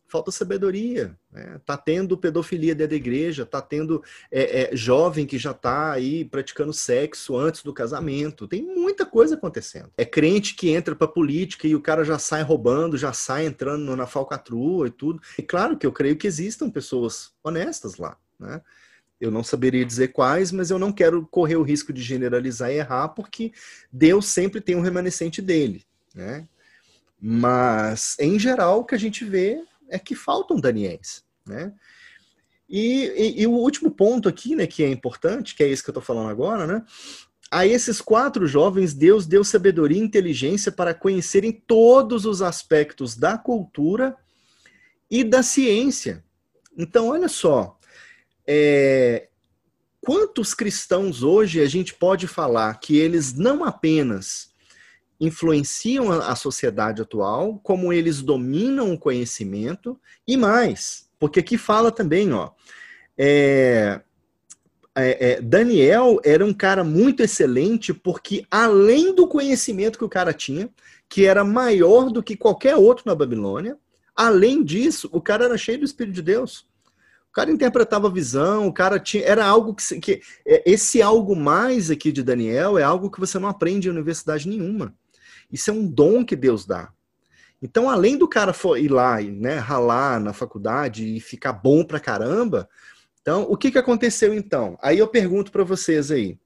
falta 0.09 0.31
sabedoria. 0.31 1.17
Né? 1.31 1.61
Tá 1.65 1.77
tendo 1.77 2.17
pedofilia 2.17 2.75
dentro 2.75 2.91
da 2.91 2.97
igreja, 2.97 3.45
tá 3.45 3.61
tendo 3.61 4.03
é, 4.31 4.63
é, 4.63 4.77
jovem 4.77 5.27
que 5.27 5.39
já 5.39 5.53
tá 5.53 5.93
aí 5.93 6.25
praticando 6.25 6.73
sexo 6.73 7.37
antes 7.37 7.63
do 7.63 7.73
casamento. 7.73 8.49
Tem 8.49 8.63
muita 8.63 9.05
coisa 9.05 9.35
acontecendo. 9.35 9.91
É 9.97 10.05
crente 10.05 10.55
que 10.55 10.71
entra 10.71 10.95
pra 10.95 11.09
política 11.09 11.67
e 11.67 11.75
o 11.75 11.83
cara 11.83 12.05
já 12.05 12.19
sai 12.19 12.43
roubando, 12.43 12.97
já 12.97 13.13
sai 13.13 13.47
entrando 13.47 13.97
na 13.97 14.07
falcatrua 14.07 14.87
e 14.87 14.91
tudo. 14.91 15.21
E 15.39 15.43
claro 15.43 15.77
que 15.77 15.87
eu 15.87 15.93
creio 15.93 16.17
que 16.17 16.27
existam 16.27 16.71
pessoas 16.71 17.33
honestas 17.43 17.97
lá, 17.97 18.17
né? 18.39 18.61
Eu 19.19 19.31
não 19.31 19.43
saberia 19.43 19.83
dizer 19.83 20.09
quais, 20.09 20.53
mas 20.53 20.71
eu 20.71 20.79
não 20.79 20.93
quero 20.93 21.27
correr 21.27 21.57
o 21.57 21.63
risco 21.63 21.91
de 21.91 22.03
generalizar 22.03 22.71
e 22.71 22.75
errar, 22.75 23.09
porque 23.09 23.51
Deus 23.91 24.27
sempre 24.27 24.61
tem 24.61 24.77
um 24.77 24.83
remanescente 24.83 25.41
dele, 25.41 25.87
né? 26.15 26.47
Mas, 27.21 28.17
em 28.21 28.39
geral, 28.39 28.81
o 28.81 28.85
que 28.85 28.95
a 28.95 28.99
gente 28.99 29.25
vê 29.25 29.63
é 29.89 29.99
que 29.99 30.15
faltam 30.15 30.61
Daniéis, 30.61 31.25
né? 31.47 31.73
E, 32.69 33.13
e, 33.17 33.43
e, 33.43 33.47
o 33.47 33.53
último 33.53 33.91
ponto 33.91 34.29
aqui, 34.29 34.57
né, 34.57 34.67
que 34.67 34.83
é 34.83 34.89
importante, 34.89 35.55
que 35.55 35.63
é 35.63 35.69
esse 35.69 35.83
que 35.83 35.89
eu 35.89 35.93
estou 35.93 36.03
falando 36.03 36.31
agora, 36.31 36.67
né? 36.67 36.85
A 37.49 37.65
esses 37.65 38.01
quatro 38.01 38.45
jovens, 38.47 38.93
Deus 38.93 39.25
deu 39.25 39.45
sabedoria 39.45 39.99
e 39.99 40.05
inteligência 40.05 40.73
para 40.73 40.93
conhecerem 40.93 41.53
todos 41.53 42.27
os 42.27 42.43
aspectos 42.43 43.17
da 43.17 43.39
cultura 43.39 44.17
e 45.09 45.23
da 45.23 45.45
ciência. 45.45 46.25
Então, 46.77 47.09
olha 47.09 47.29
só, 47.29 47.79
é, 48.45 49.29
quantos 50.01 50.55
cristãos 50.55 51.23
hoje 51.23 51.61
a 51.61 51.67
gente 51.67 51.95
pode 51.95 52.27
falar 52.27 52.75
que 52.81 52.97
eles 52.97 53.33
não 53.33 53.65
apenas 53.65 54.51
influenciam 55.21 56.13
a, 56.13 56.35
sociedade 56.37 57.03
atual, 57.03 57.59
como 57.63 57.93
eles 57.93 58.23
dominam 58.23 58.93
o 58.93 58.99
conhecimento 58.99 59.99
e 60.27 60.37
mais, 60.37 61.09
porque 61.19 61.41
aqui 61.41 61.57
fala 61.57 61.91
também, 61.91 62.33
ó, 62.33 62.51
é, 63.17 64.01
é, 64.95 65.33
é, 65.33 65.41
Daniel 65.41 66.19
era 66.25 66.45
um 66.45 66.55
cara 66.55 66.83
muito 66.83 67.23
excelente 67.23 67.93
porque 67.93 68.45
além 68.51 69.15
do 69.15 69.29
conhecimento 69.29 69.99
que 69.99 70.05
o 70.05 70.09
cara 70.09 70.33
tinha, 70.33 70.71
que 71.09 71.27
era 71.27 71.45
maior 71.45 72.11
do 72.11 72.23
que 72.23 72.37
qualquer 72.37 72.77
outro 72.77 73.05
na 73.07 73.15
Babilônia, 73.15 73.79
além 74.15 74.65
disso, 74.65 75.09
o 75.13 75.21
cara 75.21 75.45
era 75.45 75.59
cheio 75.59 75.79
do 75.79 75.85
Espírito 75.85 76.15
de 76.15 76.23
Deus. 76.23 76.67
O 77.29 77.33
cara 77.33 77.51
interpretava 77.51 78.09
a 78.09 78.11
visão, 78.11 78.67
o 78.67 78.73
cara 78.73 78.99
tinha. 78.99 79.23
Era 79.23 79.45
algo 79.45 79.75
que, 79.75 80.01
que. 80.01 80.23
É, 80.47 80.63
esse 80.65 81.03
algo 81.03 81.37
mais 81.37 81.91
aqui 81.91 82.11
de 82.11 82.23
Daniel 82.23 82.79
é 82.79 82.83
algo 82.83 83.11
que 83.11 83.21
você 83.21 83.39
não 83.39 83.51
aprende 83.51 83.89
em 83.89 83.91
universidade 83.91 84.49
nenhuma. 84.49 84.95
Isso 85.51 85.71
é 85.71 85.73
um 85.73 85.87
dom 85.87 86.25
que 86.25 86.37
Deus 86.37 86.65
dá. 86.65 86.93
Então, 87.63 87.89
além 87.89 88.19
do 88.19 88.29
cara 88.29 88.55
ir 88.79 88.89
lá 88.89 89.21
e 89.21 89.31
né, 89.31 89.57
ralar 89.57 90.21
na 90.21 90.33
faculdade 90.33 91.17
e 91.17 91.21
ficar 91.21 91.53
bom 91.53 91.85
pra 91.85 91.99
caramba, 91.99 92.69
então, 93.21 93.43
o 93.43 93.57
que, 93.57 93.73
que 93.73 93.79
aconteceu 93.79 94.33
então? 94.33 94.79
Aí 94.81 94.99
eu 94.99 95.09
pergunto 95.09 95.51
para 95.51 95.65
vocês 95.65 96.13
aí. 96.13 96.39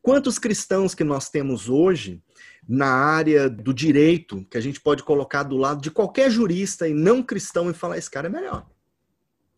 Quantos 0.00 0.38
cristãos 0.38 0.94
que 0.94 1.02
nós 1.02 1.28
temos 1.28 1.68
hoje 1.68 2.22
na 2.68 2.86
área 2.86 3.50
do 3.50 3.74
direito, 3.74 4.46
que 4.48 4.56
a 4.56 4.60
gente 4.60 4.80
pode 4.80 5.02
colocar 5.02 5.42
do 5.42 5.56
lado 5.56 5.80
de 5.80 5.90
qualquer 5.90 6.30
jurista 6.30 6.88
e 6.88 6.94
não 6.94 7.20
cristão 7.22 7.68
e 7.68 7.74
falar, 7.74 7.98
esse 7.98 8.08
cara 8.08 8.28
é 8.28 8.30
melhor. 8.30 8.64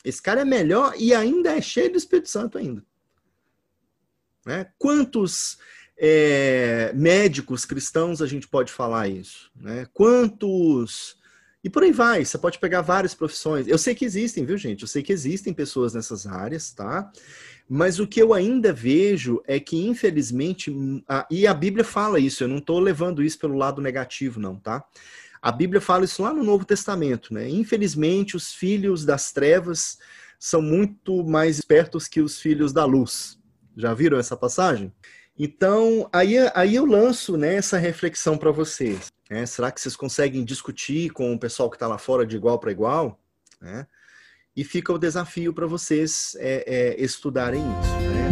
Esse 0.03 0.23
cara 0.23 0.41
é 0.41 0.45
melhor 0.47 0.95
e 0.97 1.12
ainda 1.12 1.55
é 1.55 1.61
cheio 1.61 1.93
do 1.93 1.99
Espírito 1.99 2.31
Santo 2.31 2.57
ainda. 2.57 2.83
Né? 4.47 4.73
Quantos 4.79 5.59
é, 5.99 6.93
médicos 6.95 7.65
cristãos 7.65 8.23
a 8.23 8.27
gente 8.27 8.47
pode 8.47 8.73
falar 8.73 9.09
isso? 9.09 9.51
Né? 9.55 9.87
Quantos. 9.93 11.17
E 11.63 11.69
por 11.69 11.83
aí 11.83 11.91
vai, 11.91 12.25
você 12.25 12.39
pode 12.39 12.59
pegar 12.59 12.83
várias 12.83 13.15
profissões. 13.15 13.67
Eu 13.67 13.77
sei 13.77 13.95
que 13.95 14.05
existem, 14.05 14.45
viu, 14.45 14.57
gente? 14.57 14.83
Eu 14.83 14.89
sei 14.89 15.03
que 15.03 15.13
existem 15.13 15.53
pessoas 15.53 15.93
nessas 15.93 16.25
áreas, 16.25 16.71
tá? 16.71 17.11
Mas 17.69 17.99
o 17.99 18.07
que 18.07 18.23
eu 18.23 18.33
ainda 18.33 18.73
vejo 18.73 19.43
é 19.47 19.59
que, 19.59 19.77
infelizmente, 19.77 20.73
a, 21.07 21.27
e 21.29 21.47
a 21.47 21.53
Bíblia 21.53 21.85
fala 21.85 22.21
isso, 22.21 22.45
eu 22.45 22.49
não 22.49 22.59
estou 22.59 22.79
levando 22.79 23.23
isso 23.23 23.39
pelo 23.39 23.57
lado 23.57 23.83
negativo, 23.83 24.39
não, 24.39 24.57
tá? 24.57 24.85
A 25.43 25.53
Bíblia 25.53 25.81
fala 25.81 26.05
isso 26.05 26.23
lá 26.23 26.33
no 26.33 26.43
Novo 26.43 26.65
Testamento, 26.65 27.35
né? 27.35 27.49
Infelizmente, 27.49 28.37
os 28.37 28.55
filhos 28.55 29.05
das 29.05 29.33
trevas 29.33 29.99
são 30.39 30.63
muito 30.63 31.25
mais 31.25 31.59
espertos 31.59 32.09
que 32.09 32.21
os 32.21 32.41
filhos 32.41 32.73
da 32.73 32.85
luz. 32.85 33.39
Já 33.77 33.93
viram 33.93 34.19
essa 34.19 34.37
passagem? 34.37 34.93
Então, 35.38 36.09
aí, 36.12 36.37
aí 36.53 36.74
eu 36.74 36.85
lanço 36.85 37.37
né, 37.37 37.55
essa 37.55 37.79
reflexão 37.79 38.37
para 38.37 38.51
vocês. 38.51 39.12
Né? 39.31 39.46
Será 39.46 39.70
que 39.70 39.81
vocês 39.81 39.94
conseguem 39.94 40.44
discutir 40.44 41.11
com 41.11 41.33
o 41.33 41.38
pessoal 41.38 41.70
que 41.70 41.77
está 41.77 41.87
lá 41.87 41.96
fora 41.96 42.27
de 42.27 42.35
igual 42.35 42.59
para 42.59 42.72
igual? 42.72 43.20
Né? 43.61 43.87
E 44.57 44.64
fica 44.64 44.92
o 44.92 44.98
desafio 44.98 45.55
para 45.55 45.64
vocês 45.64 46.37
é, 46.40 46.64
é, 46.66 47.01
estudarem 47.01 47.61
isso. 47.61 47.92
Né? 48.01 48.29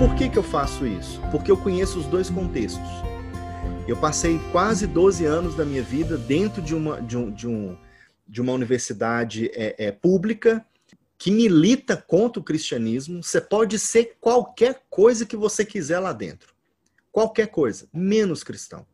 Por 0.00 0.16
que, 0.16 0.28
que 0.28 0.38
eu 0.38 0.42
faço 0.42 0.84
isso? 0.84 1.20
Porque 1.30 1.52
eu 1.52 1.56
conheço 1.56 2.00
os 2.00 2.06
dois 2.06 2.28
contextos. 2.28 2.88
Eu 3.86 3.96
passei 3.96 4.40
quase 4.50 4.88
12 4.88 5.24
anos 5.24 5.54
da 5.54 5.64
minha 5.64 5.84
vida 5.84 6.16
dentro 6.16 6.60
de 6.60 6.74
uma, 6.74 7.00
de 7.00 7.16
um, 7.16 7.30
de 7.30 7.46
um, 7.46 7.78
de 8.26 8.40
uma 8.40 8.52
universidade 8.52 9.48
é, 9.54 9.86
é, 9.86 9.92
pública 9.92 10.66
que 11.18 11.32
milita 11.32 11.96
contra 11.96 12.40
o 12.40 12.44
cristianismo. 12.44 13.22
Você 13.22 13.40
pode 13.40 13.78
ser 13.78 14.16
qualquer 14.20 14.84
coisa 14.88 15.26
que 15.26 15.36
você 15.36 15.64
quiser 15.64 15.98
lá 15.98 16.12
dentro. 16.12 16.54
Qualquer 17.10 17.48
coisa, 17.48 17.88
menos 17.92 18.44
cristão. 18.44 18.86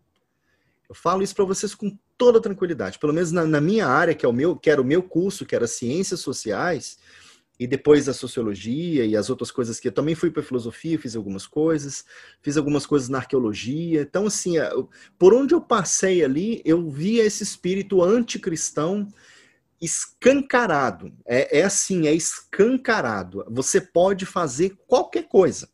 Eu 0.89 0.95
falo 0.95 1.23
isso 1.23 1.35
para 1.35 1.45
vocês 1.45 1.75
com 1.75 1.97
toda 2.17 2.41
tranquilidade. 2.41 2.99
Pelo 2.99 3.13
menos 3.13 3.31
na, 3.31 3.45
na, 3.45 3.61
minha 3.61 3.87
área, 3.87 4.15
que 4.15 4.25
é 4.25 4.29
o 4.29 4.33
meu, 4.33 4.57
que 4.57 4.71
era 4.71 4.81
o 4.81 4.85
meu 4.85 5.03
curso, 5.03 5.45
que 5.45 5.55
era 5.55 5.67
ciências 5.67 6.21
sociais, 6.21 6.99
e 7.59 7.67
depois 7.67 8.09
a 8.09 8.15
sociologia 8.15 9.05
e 9.05 9.17
as 9.17 9.29
outras 9.31 9.51
coisas 9.51 9.79
que 9.79 9.89
eu 9.89 9.93
também 9.93 10.15
fui 10.15 10.31
para 10.31 10.43
filosofia, 10.43 10.99
fiz 10.99 11.15
algumas 11.15 11.47
coisas, 11.47 12.05
fiz 12.41 12.57
algumas 12.57 12.87
coisas 12.87 13.09
na 13.09 13.19
arqueologia. 13.19 14.01
Então, 14.01 14.27
assim, 14.27 14.55
por 15.19 15.35
onde 15.35 15.55
eu 15.55 15.61
passei 15.61 16.25
ali, 16.25 16.63
eu 16.65 16.89
via 16.89 17.25
esse 17.25 17.43
espírito 17.43 18.03
anticristão 18.03 19.07
escancarado. 19.81 21.13
É, 21.27 21.61
é 21.61 21.63
assim, 21.65 22.07
é 22.07 22.15
escancarado. 22.15 23.45
Você 23.51 23.81
pode 23.81 24.27
fazer 24.27 24.77
qualquer 24.87 25.29
coisa, 25.29 25.69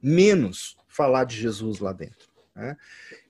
menos 0.00 0.76
falar 0.88 1.24
de 1.24 1.36
Jesus 1.36 1.78
lá 1.78 1.92
dentro. 1.92 2.28
Né? 2.54 2.76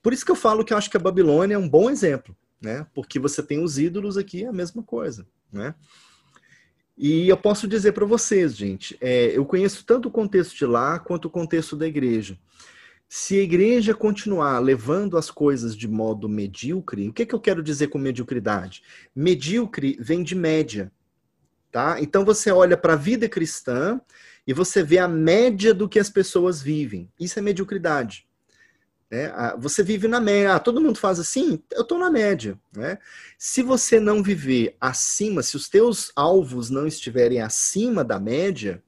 Por 0.02 0.12
isso 0.12 0.24
que 0.24 0.30
eu 0.30 0.36
falo 0.36 0.64
que 0.64 0.72
eu 0.72 0.76
acho 0.76 0.90
que 0.90 0.96
a 0.96 1.00
Babilônia 1.00 1.54
é 1.54 1.58
um 1.58 1.68
bom 1.68 1.90
exemplo, 1.90 2.36
né? 2.60 2.86
Porque 2.94 3.18
você 3.18 3.42
tem 3.42 3.62
os 3.62 3.76
ídolos 3.76 4.16
aqui, 4.16 4.44
é 4.44 4.48
a 4.48 4.52
mesma 4.52 4.82
coisa, 4.82 5.26
né? 5.52 5.74
E 6.96 7.28
eu 7.28 7.36
posso 7.36 7.68
dizer 7.68 7.92
para 7.92 8.06
vocês, 8.06 8.56
gente, 8.56 8.96
é, 9.00 9.36
eu 9.36 9.44
conheço 9.44 9.84
tanto 9.84 10.08
o 10.08 10.10
contexto 10.10 10.56
de 10.56 10.64
lá 10.64 10.98
quanto 10.98 11.26
o 11.26 11.30
contexto 11.30 11.76
da 11.76 11.86
igreja. 11.86 12.38
Se 13.08 13.38
a 13.38 13.42
igreja 13.42 13.94
continuar 13.94 14.58
levando 14.58 15.16
as 15.16 15.30
coisas 15.30 15.76
de 15.76 15.86
modo 15.86 16.28
medíocre, 16.28 17.08
o 17.08 17.12
que, 17.12 17.24
que 17.24 17.34
eu 17.34 17.40
quero 17.40 17.62
dizer 17.62 17.86
com 17.88 17.98
mediocridade? 17.98 18.82
Medíocre 19.14 19.96
vem 20.00 20.22
de 20.22 20.34
média, 20.34 20.90
tá? 21.70 22.00
Então 22.00 22.24
você 22.24 22.50
olha 22.50 22.76
para 22.76 22.94
a 22.94 22.96
vida 22.96 23.28
cristã 23.28 24.00
e 24.46 24.52
você 24.52 24.82
vê 24.82 24.98
a 24.98 25.08
média 25.08 25.72
do 25.72 25.88
que 25.88 25.98
as 25.98 26.10
pessoas 26.10 26.60
vivem. 26.60 27.08
Isso 27.18 27.38
é 27.38 27.42
mediocridade. 27.42 28.26
Né? 29.10 29.32
Você 29.58 29.82
vive 29.82 30.08
na 30.08 30.20
média. 30.20 30.54
Ah, 30.54 30.60
todo 30.60 30.80
mundo 30.80 30.98
faz 30.98 31.18
assim? 31.18 31.62
Eu 31.70 31.82
estou 31.82 31.98
na 31.98 32.10
média. 32.10 32.58
Né? 32.76 32.98
Se 33.38 33.62
você 33.62 34.00
não 34.00 34.22
viver 34.22 34.76
acima, 34.80 35.42
se 35.42 35.56
os 35.56 35.68
teus 35.68 36.12
alvos 36.14 36.70
não 36.70 36.86
estiverem 36.86 37.40
acima 37.40 38.04
da 38.04 38.18
média, 38.18 38.82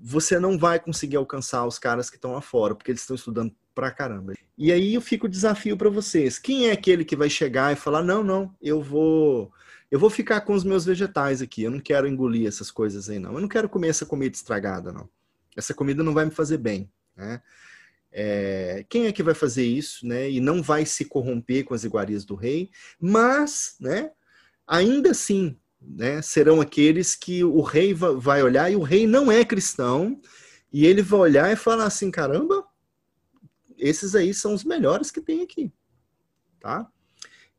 você 0.00 0.38
não 0.38 0.58
vai 0.58 0.78
conseguir 0.78 1.16
alcançar 1.16 1.66
os 1.66 1.78
caras 1.78 2.08
que 2.08 2.16
estão 2.16 2.32
lá 2.32 2.40
fora, 2.40 2.74
porque 2.74 2.90
eles 2.90 3.00
estão 3.00 3.16
estudando 3.16 3.54
pra 3.74 3.90
caramba. 3.90 4.34
E 4.56 4.72
aí 4.72 4.94
eu 4.94 5.00
fico 5.00 5.26
o 5.26 5.30
desafio 5.30 5.76
para 5.76 5.90
vocês. 5.90 6.38
Quem 6.38 6.68
é 6.68 6.72
aquele 6.72 7.04
que 7.04 7.16
vai 7.16 7.30
chegar 7.30 7.72
e 7.72 7.76
falar: 7.76 8.02
"Não, 8.02 8.22
não, 8.24 8.54
eu 8.60 8.82
vou 8.82 9.52
eu 9.90 9.98
vou 9.98 10.10
ficar 10.10 10.42
com 10.42 10.52
os 10.52 10.64
meus 10.64 10.84
vegetais 10.84 11.40
aqui. 11.40 11.62
Eu 11.62 11.70
não 11.70 11.80
quero 11.80 12.06
engolir 12.06 12.46
essas 12.46 12.70
coisas 12.70 13.08
aí 13.08 13.18
não. 13.18 13.34
Eu 13.34 13.40
não 13.40 13.48
quero 13.48 13.68
comer 13.68 13.88
essa 13.88 14.04
comida 14.04 14.34
estragada 14.34 14.92
não. 14.92 15.08
Essa 15.56 15.74
comida 15.74 16.02
não 16.02 16.14
vai 16.14 16.24
me 16.24 16.30
fazer 16.30 16.58
bem, 16.58 16.90
né? 17.16 17.42
É, 18.10 18.84
quem 18.88 19.06
é 19.06 19.12
que 19.12 19.22
vai 19.22 19.34
fazer 19.34 19.64
isso, 19.64 20.06
né? 20.06 20.30
E 20.30 20.40
não 20.40 20.62
vai 20.62 20.84
se 20.86 21.04
corromper 21.04 21.64
com 21.64 21.74
as 21.74 21.84
iguarias 21.84 22.24
do 22.24 22.34
rei, 22.34 22.70
mas, 23.00 23.76
né? 23.80 24.10
Ainda 24.66 25.10
assim, 25.10 25.58
né? 25.80 26.20
Serão 26.22 26.60
aqueles 26.60 27.14
que 27.14 27.42
o 27.44 27.60
rei 27.60 27.94
vai 27.94 28.42
olhar 28.42 28.70
e 28.70 28.76
o 28.76 28.82
rei 28.82 29.06
não 29.06 29.30
é 29.30 29.44
cristão 29.44 30.20
e 30.72 30.86
ele 30.86 31.02
vai 31.02 31.20
olhar 31.20 31.52
e 31.52 31.56
falar 31.56 31.84
assim, 31.84 32.10
caramba, 32.10 32.64
esses 33.76 34.14
aí 34.14 34.34
são 34.34 34.54
os 34.54 34.64
melhores 34.64 35.10
que 35.10 35.20
tem 35.20 35.42
aqui, 35.42 35.72
tá? 36.60 36.90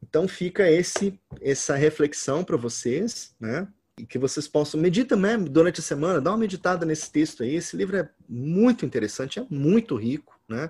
Então 0.01 0.27
fica 0.27 0.69
esse 0.69 1.19
essa 1.41 1.75
reflexão 1.75 2.43
para 2.43 2.58
vocês, 2.58 3.36
né? 3.39 3.67
E 3.97 4.05
que 4.05 4.17
vocês 4.17 4.47
possam 4.47 4.79
medita 4.79 5.15
mesmo 5.15 5.49
durante 5.49 5.79
a 5.82 5.84
semana, 5.84 6.21
dá 6.21 6.32
uma 6.32 6.38
meditada 6.38 6.86
nesse 6.86 7.12
texto 7.12 7.43
aí. 7.43 7.55
Esse 7.55 7.75
livro 7.75 7.97
é 7.97 8.10
muito 8.27 8.86
interessante, 8.86 9.39
é 9.39 9.45
muito 9.49 9.95
rico, 9.95 10.39
né? 10.47 10.69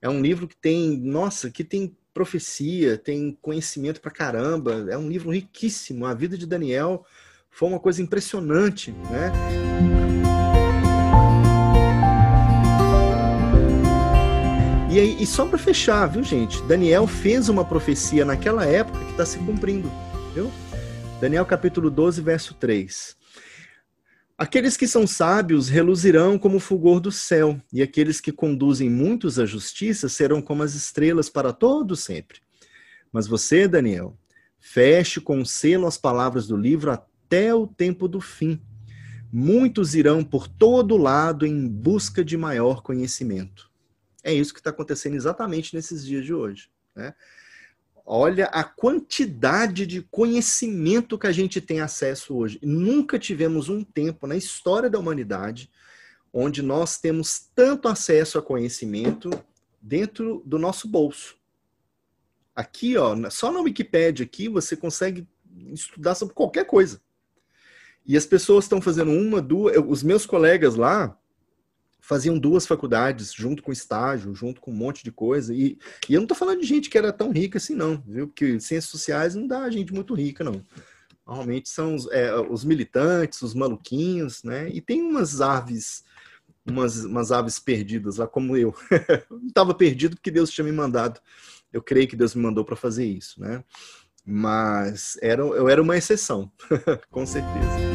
É 0.00 0.08
um 0.08 0.20
livro 0.20 0.48
que 0.48 0.56
tem, 0.56 0.98
nossa, 0.98 1.50
que 1.50 1.64
tem 1.64 1.96
profecia, 2.14 2.96
tem 2.96 3.36
conhecimento 3.42 4.00
pra 4.00 4.10
caramba. 4.10 4.86
É 4.88 4.96
um 4.96 5.08
livro 5.08 5.30
riquíssimo. 5.30 6.06
A 6.06 6.14
vida 6.14 6.38
de 6.38 6.46
Daniel 6.46 7.04
foi 7.50 7.68
uma 7.68 7.80
coisa 7.80 8.00
impressionante, 8.00 8.92
né? 9.10 9.32
E, 14.90 15.00
aí, 15.00 15.16
e 15.20 15.26
só 15.26 15.44
para 15.44 15.58
fechar, 15.58 16.06
viu, 16.06 16.22
gente? 16.22 16.62
Daniel 16.62 17.04
fez 17.08 17.48
uma 17.48 17.64
profecia 17.64 18.24
naquela 18.24 18.64
época 18.64 19.04
que 19.04 19.10
está 19.10 19.26
se 19.26 19.38
cumprindo, 19.38 19.90
viu? 20.32 20.52
Daniel 21.20 21.44
capítulo 21.44 21.90
12, 21.90 22.22
verso 22.22 22.54
3. 22.54 23.16
Aqueles 24.36 24.76
que 24.76 24.88
são 24.88 25.06
sábios 25.06 25.68
reluzirão 25.68 26.36
como 26.36 26.56
o 26.56 26.60
fulgor 26.60 26.98
do 26.98 27.12
céu, 27.12 27.60
e 27.72 27.80
aqueles 27.80 28.20
que 28.20 28.32
conduzem 28.32 28.90
muitos 28.90 29.38
à 29.38 29.46
justiça 29.46 30.08
serão 30.08 30.42
como 30.42 30.64
as 30.64 30.74
estrelas 30.74 31.28
para 31.28 31.52
todo 31.52 31.94
sempre. 31.94 32.40
Mas 33.12 33.28
você, 33.28 33.68
Daniel, 33.68 34.18
feche 34.58 35.20
com 35.20 35.44
selo 35.44 35.86
as 35.86 35.96
palavras 35.96 36.48
do 36.48 36.56
livro 36.56 36.90
até 36.90 37.54
o 37.54 37.64
tempo 37.64 38.08
do 38.08 38.20
fim. 38.20 38.60
Muitos 39.32 39.94
irão 39.94 40.24
por 40.24 40.48
todo 40.48 40.96
lado 40.96 41.46
em 41.46 41.68
busca 41.68 42.24
de 42.24 42.36
maior 42.36 42.82
conhecimento. 42.82 43.70
É 44.24 44.34
isso 44.34 44.52
que 44.52 44.58
está 44.58 44.70
acontecendo 44.70 45.14
exatamente 45.14 45.76
nesses 45.76 46.04
dias 46.04 46.24
de 46.24 46.34
hoje. 46.34 46.68
Né? 46.96 47.14
Olha 48.04 48.46
a 48.46 48.62
quantidade 48.62 49.86
de 49.86 50.02
conhecimento 50.02 51.18
que 51.18 51.26
a 51.26 51.32
gente 51.32 51.60
tem 51.60 51.80
acesso 51.80 52.36
hoje. 52.36 52.60
Nunca 52.62 53.18
tivemos 53.18 53.68
um 53.68 53.82
tempo 53.82 54.26
na 54.26 54.36
história 54.36 54.90
da 54.90 54.98
humanidade 54.98 55.70
onde 56.36 56.62
nós 56.62 56.98
temos 56.98 57.48
tanto 57.54 57.86
acesso 57.86 58.36
a 58.36 58.42
conhecimento 58.42 59.30
dentro 59.80 60.42
do 60.44 60.58
nosso 60.58 60.88
bolso. 60.88 61.36
Aqui, 62.56 62.96
ó, 62.96 63.16
só 63.30 63.52
na 63.52 63.60
Wikipedia 63.60 64.26
aqui 64.26 64.48
você 64.48 64.76
consegue 64.76 65.28
estudar 65.72 66.16
sobre 66.16 66.34
qualquer 66.34 66.66
coisa. 66.66 67.00
E 68.04 68.16
as 68.16 68.26
pessoas 68.26 68.64
estão 68.64 68.82
fazendo 68.82 69.12
uma, 69.12 69.40
duas, 69.40 69.76
os 69.86 70.02
meus 70.02 70.26
colegas 70.26 70.74
lá, 70.74 71.16
faziam 72.06 72.38
duas 72.38 72.66
faculdades, 72.66 73.32
junto 73.32 73.62
com 73.62 73.72
estágio, 73.72 74.34
junto 74.34 74.60
com 74.60 74.70
um 74.70 74.76
monte 74.76 75.02
de 75.02 75.10
coisa. 75.10 75.54
E, 75.54 75.78
e 76.06 76.12
eu 76.12 76.20
não 76.20 76.24
estou 76.24 76.36
falando 76.36 76.60
de 76.60 76.66
gente 76.66 76.90
que 76.90 76.98
era 76.98 77.10
tão 77.10 77.32
rica 77.32 77.56
assim, 77.56 77.74
não, 77.74 78.02
viu? 78.06 78.26
Porque 78.26 78.60
ciências 78.60 78.90
sociais 78.90 79.34
não 79.34 79.46
dá 79.46 79.70
gente 79.70 79.92
muito 79.92 80.12
rica, 80.14 80.44
não. 80.44 80.62
Normalmente 81.26 81.70
são 81.70 81.94
os, 81.94 82.06
é, 82.10 82.36
os 82.38 82.62
militantes, 82.62 83.40
os 83.40 83.54
maluquinhos, 83.54 84.42
né? 84.42 84.68
E 84.68 84.82
tem 84.82 85.00
umas 85.00 85.40
aves, 85.40 86.04
umas, 86.66 87.06
umas 87.06 87.32
aves 87.32 87.58
perdidas 87.58 88.18
lá, 88.18 88.26
como 88.26 88.54
eu. 88.54 88.74
não 89.30 89.48
estava 89.48 89.72
perdido 89.72 90.16
porque 90.16 90.30
Deus 90.30 90.50
tinha 90.50 90.64
me 90.64 90.72
mandado. 90.72 91.18
Eu 91.72 91.82
creio 91.82 92.06
que 92.06 92.16
Deus 92.16 92.34
me 92.34 92.42
mandou 92.42 92.66
para 92.66 92.76
fazer 92.76 93.06
isso, 93.06 93.40
né? 93.40 93.64
Mas 94.26 95.18
era, 95.22 95.40
eu 95.40 95.70
era 95.70 95.80
uma 95.80 95.96
exceção, 95.96 96.52
com 97.10 97.24
certeza. 97.24 97.93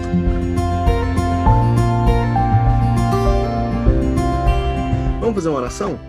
Vamos 5.30 5.44
fazer 5.44 5.50
uma 5.50 5.60
oração? 5.60 6.00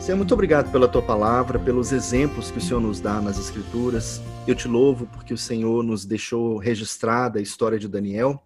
Senhor, 0.00 0.16
muito 0.16 0.34
obrigado 0.34 0.72
pela 0.72 0.88
tua 0.88 1.00
palavra, 1.00 1.56
pelos 1.56 1.92
exemplos 1.92 2.50
que 2.50 2.58
o 2.58 2.60
Senhor 2.60 2.80
nos 2.80 2.98
dá 2.98 3.20
nas 3.20 3.38
Escrituras. 3.38 4.20
Eu 4.44 4.56
te 4.56 4.66
louvo 4.66 5.06
porque 5.06 5.32
o 5.32 5.38
Senhor 5.38 5.84
nos 5.84 6.04
deixou 6.04 6.56
registrada 6.56 7.38
a 7.38 7.42
história 7.42 7.78
de 7.78 7.86
Daniel. 7.86 8.44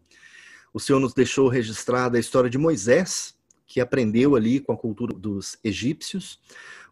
O 0.74 0.78
Senhor 0.78 1.00
nos 1.00 1.14
deixou 1.14 1.48
registrada 1.48 2.18
a 2.18 2.20
história 2.20 2.50
de 2.50 2.58
Moisés, 2.58 3.34
que 3.66 3.80
aprendeu 3.80 4.36
ali 4.36 4.60
com 4.60 4.74
a 4.74 4.76
cultura 4.76 5.14
dos 5.14 5.56
egípcios. 5.64 6.38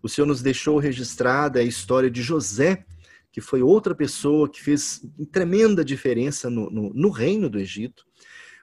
O 0.02 0.08
Senhor 0.08 0.26
nos 0.26 0.40
deixou 0.40 0.78
registrada 0.78 1.60
a 1.60 1.62
história 1.62 2.10
de 2.10 2.22
José, 2.22 2.86
que 3.30 3.42
foi 3.42 3.60
outra 3.60 3.94
pessoa 3.94 4.48
que 4.48 4.62
fez 4.62 5.02
tremenda 5.30 5.84
diferença 5.84 6.48
no, 6.48 6.70
no, 6.70 6.94
no 6.94 7.10
reino 7.10 7.50
do 7.50 7.58
Egito. 7.58 8.06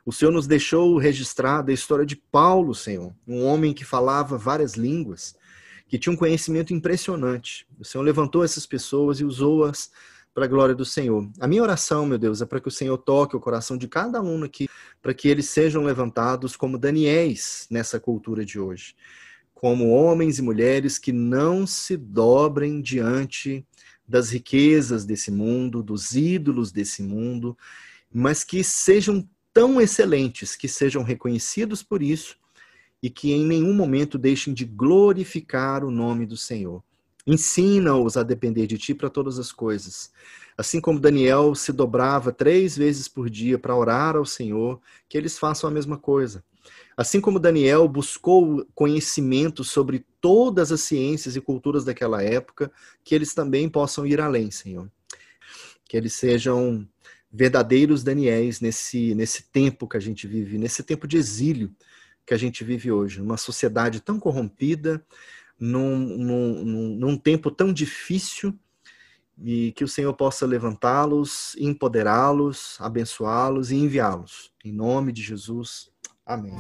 O 0.08 0.12
Senhor 0.14 0.32
nos 0.32 0.48
deixou 0.48 0.98
registrada 0.98 1.70
a 1.70 1.74
história 1.74 2.06
de 2.06 2.16
Paulo, 2.16 2.74
Senhor, 2.74 3.14
um 3.28 3.44
homem 3.44 3.74
que 3.74 3.84
falava 3.84 4.38
várias 4.38 4.76
línguas, 4.76 5.36
que 5.86 6.00
tinha 6.00 6.14
um 6.14 6.16
conhecimento 6.16 6.74
impressionante. 6.74 7.68
O 7.78 7.84
Senhor 7.84 8.06
levantou 8.06 8.42
essas 8.42 8.66
pessoas 8.66 9.20
e 9.20 9.26
usou-as 9.26 9.92
para 10.34 10.46
a 10.46 10.48
glória 10.48 10.74
do 10.74 10.86
Senhor. 10.86 11.30
A 11.42 11.46
minha 11.46 11.62
oração, 11.62 12.06
meu 12.06 12.18
Deus, 12.18 12.42
é 12.42 12.46
para 12.46 12.62
que 12.62 12.70
o 12.70 12.72
Senhor 12.72 12.98
toque 12.98 13.36
o 13.36 13.40
coração 13.42 13.78
de 13.78 13.86
cada 13.86 14.22
um 14.22 14.46
aqui, 14.46 14.70
para 15.02 15.14
que 15.14 15.28
eles 15.28 15.50
sejam 15.50 15.84
levantados 15.84 16.56
como 16.56 16.78
Daniéis 16.78 17.68
nessa 17.70 18.00
cultura 18.00 18.46
de 18.46 18.58
hoje, 18.58 18.96
como 19.54 19.90
homens 19.90 20.40
e 20.40 20.42
mulheres 20.42 20.98
que 20.98 21.12
não 21.12 21.68
se 21.68 21.98
dobrem 21.98 22.80
diante 22.80 23.68
das 24.08 24.30
riquezas 24.30 25.04
desse 25.04 25.32
mundo, 25.32 25.84
dos 25.84 26.14
ídolos 26.14 26.72
desse 26.72 27.04
mundo, 27.04 27.58
mas 28.10 28.46
que 28.46 28.64
sejam 28.64 29.28
tão 29.58 29.82
excelentes, 29.82 30.56
que 30.56 30.68
sejam 30.68 31.02
reconhecidos 31.02 31.82
por 31.82 32.04
isso 32.04 32.38
e 33.02 33.10
que 33.10 33.32
em 33.34 33.44
nenhum 33.44 33.74
momento 33.74 34.16
deixem 34.16 34.54
de 34.54 34.64
glorificar 34.64 35.84
o 35.84 35.90
nome 35.90 36.28
do 36.28 36.38
Senhor. 36.38 36.84
Ensina-os 37.26 38.18
a 38.18 38.22
depender 38.22 38.68
de 38.68 38.78
ti 38.78 38.94
para 38.94 39.10
todas 39.10 39.40
as 39.40 39.52
coisas. 39.52 40.12
Assim 40.56 40.80
como 40.80 41.00
Daniel 41.00 41.56
se 41.56 41.74
dobrava 41.74 42.32
três 42.32 42.78
vezes 42.78 43.08
por 43.08 43.32
dia 43.32 43.58
para 43.58 43.76
orar 43.76 44.16
ao 44.16 44.28
Senhor, 44.28 44.80
que 45.10 45.18
eles 45.18 45.40
façam 45.40 45.68
a 45.68 45.74
mesma 45.74 45.98
coisa. 45.98 46.44
Assim 46.96 47.20
como 47.20 47.40
Daniel 47.40 47.88
buscou 47.88 48.64
conhecimento 48.76 49.64
sobre 49.64 50.06
todas 50.22 50.72
as 50.72 50.82
ciências 50.82 51.36
e 51.36 51.42
culturas 51.42 51.84
daquela 51.84 52.22
época, 52.22 52.72
que 53.04 53.16
eles 53.16 53.34
também 53.34 53.68
possam 53.68 54.06
ir 54.06 54.22
além, 54.22 54.52
Senhor. 54.52 54.88
Que 55.90 55.98
eles 55.98 56.14
sejam 56.14 56.88
verdadeiros 57.32 58.04
Daniéis 58.04 58.62
nesse, 58.62 59.14
nesse 59.16 59.44
tempo 59.52 59.88
que 59.88 59.98
a 59.98 60.00
gente 60.00 60.28
vive, 60.28 60.58
nesse 60.58 60.84
tempo 60.84 61.08
de 61.08 61.18
exílio 61.18 61.74
que 62.26 62.34
a 62.34 62.38
gente 62.38 62.64
vive 62.64 62.92
hoje, 62.92 63.20
numa 63.20 63.38
sociedade 63.38 64.02
tão 64.02 64.20
corrompida, 64.20 65.06
num, 65.60 65.98
num, 65.98 66.96
num 66.96 67.18
tempo 67.18 67.50
tão 67.50 67.72
difícil, 67.72 68.58
e 69.42 69.72
que 69.74 69.84
o 69.84 69.88
Senhor 69.88 70.14
possa 70.14 70.46
levantá-los, 70.46 71.56
empoderá-los, 71.58 72.76
abençoá-los 72.80 73.72
e 73.72 73.76
enviá-los. 73.76 74.52
Em 74.66 74.74
nome 74.74 75.12
de 75.12 75.22
Jesus. 75.22 75.90
Amém. 76.26 76.56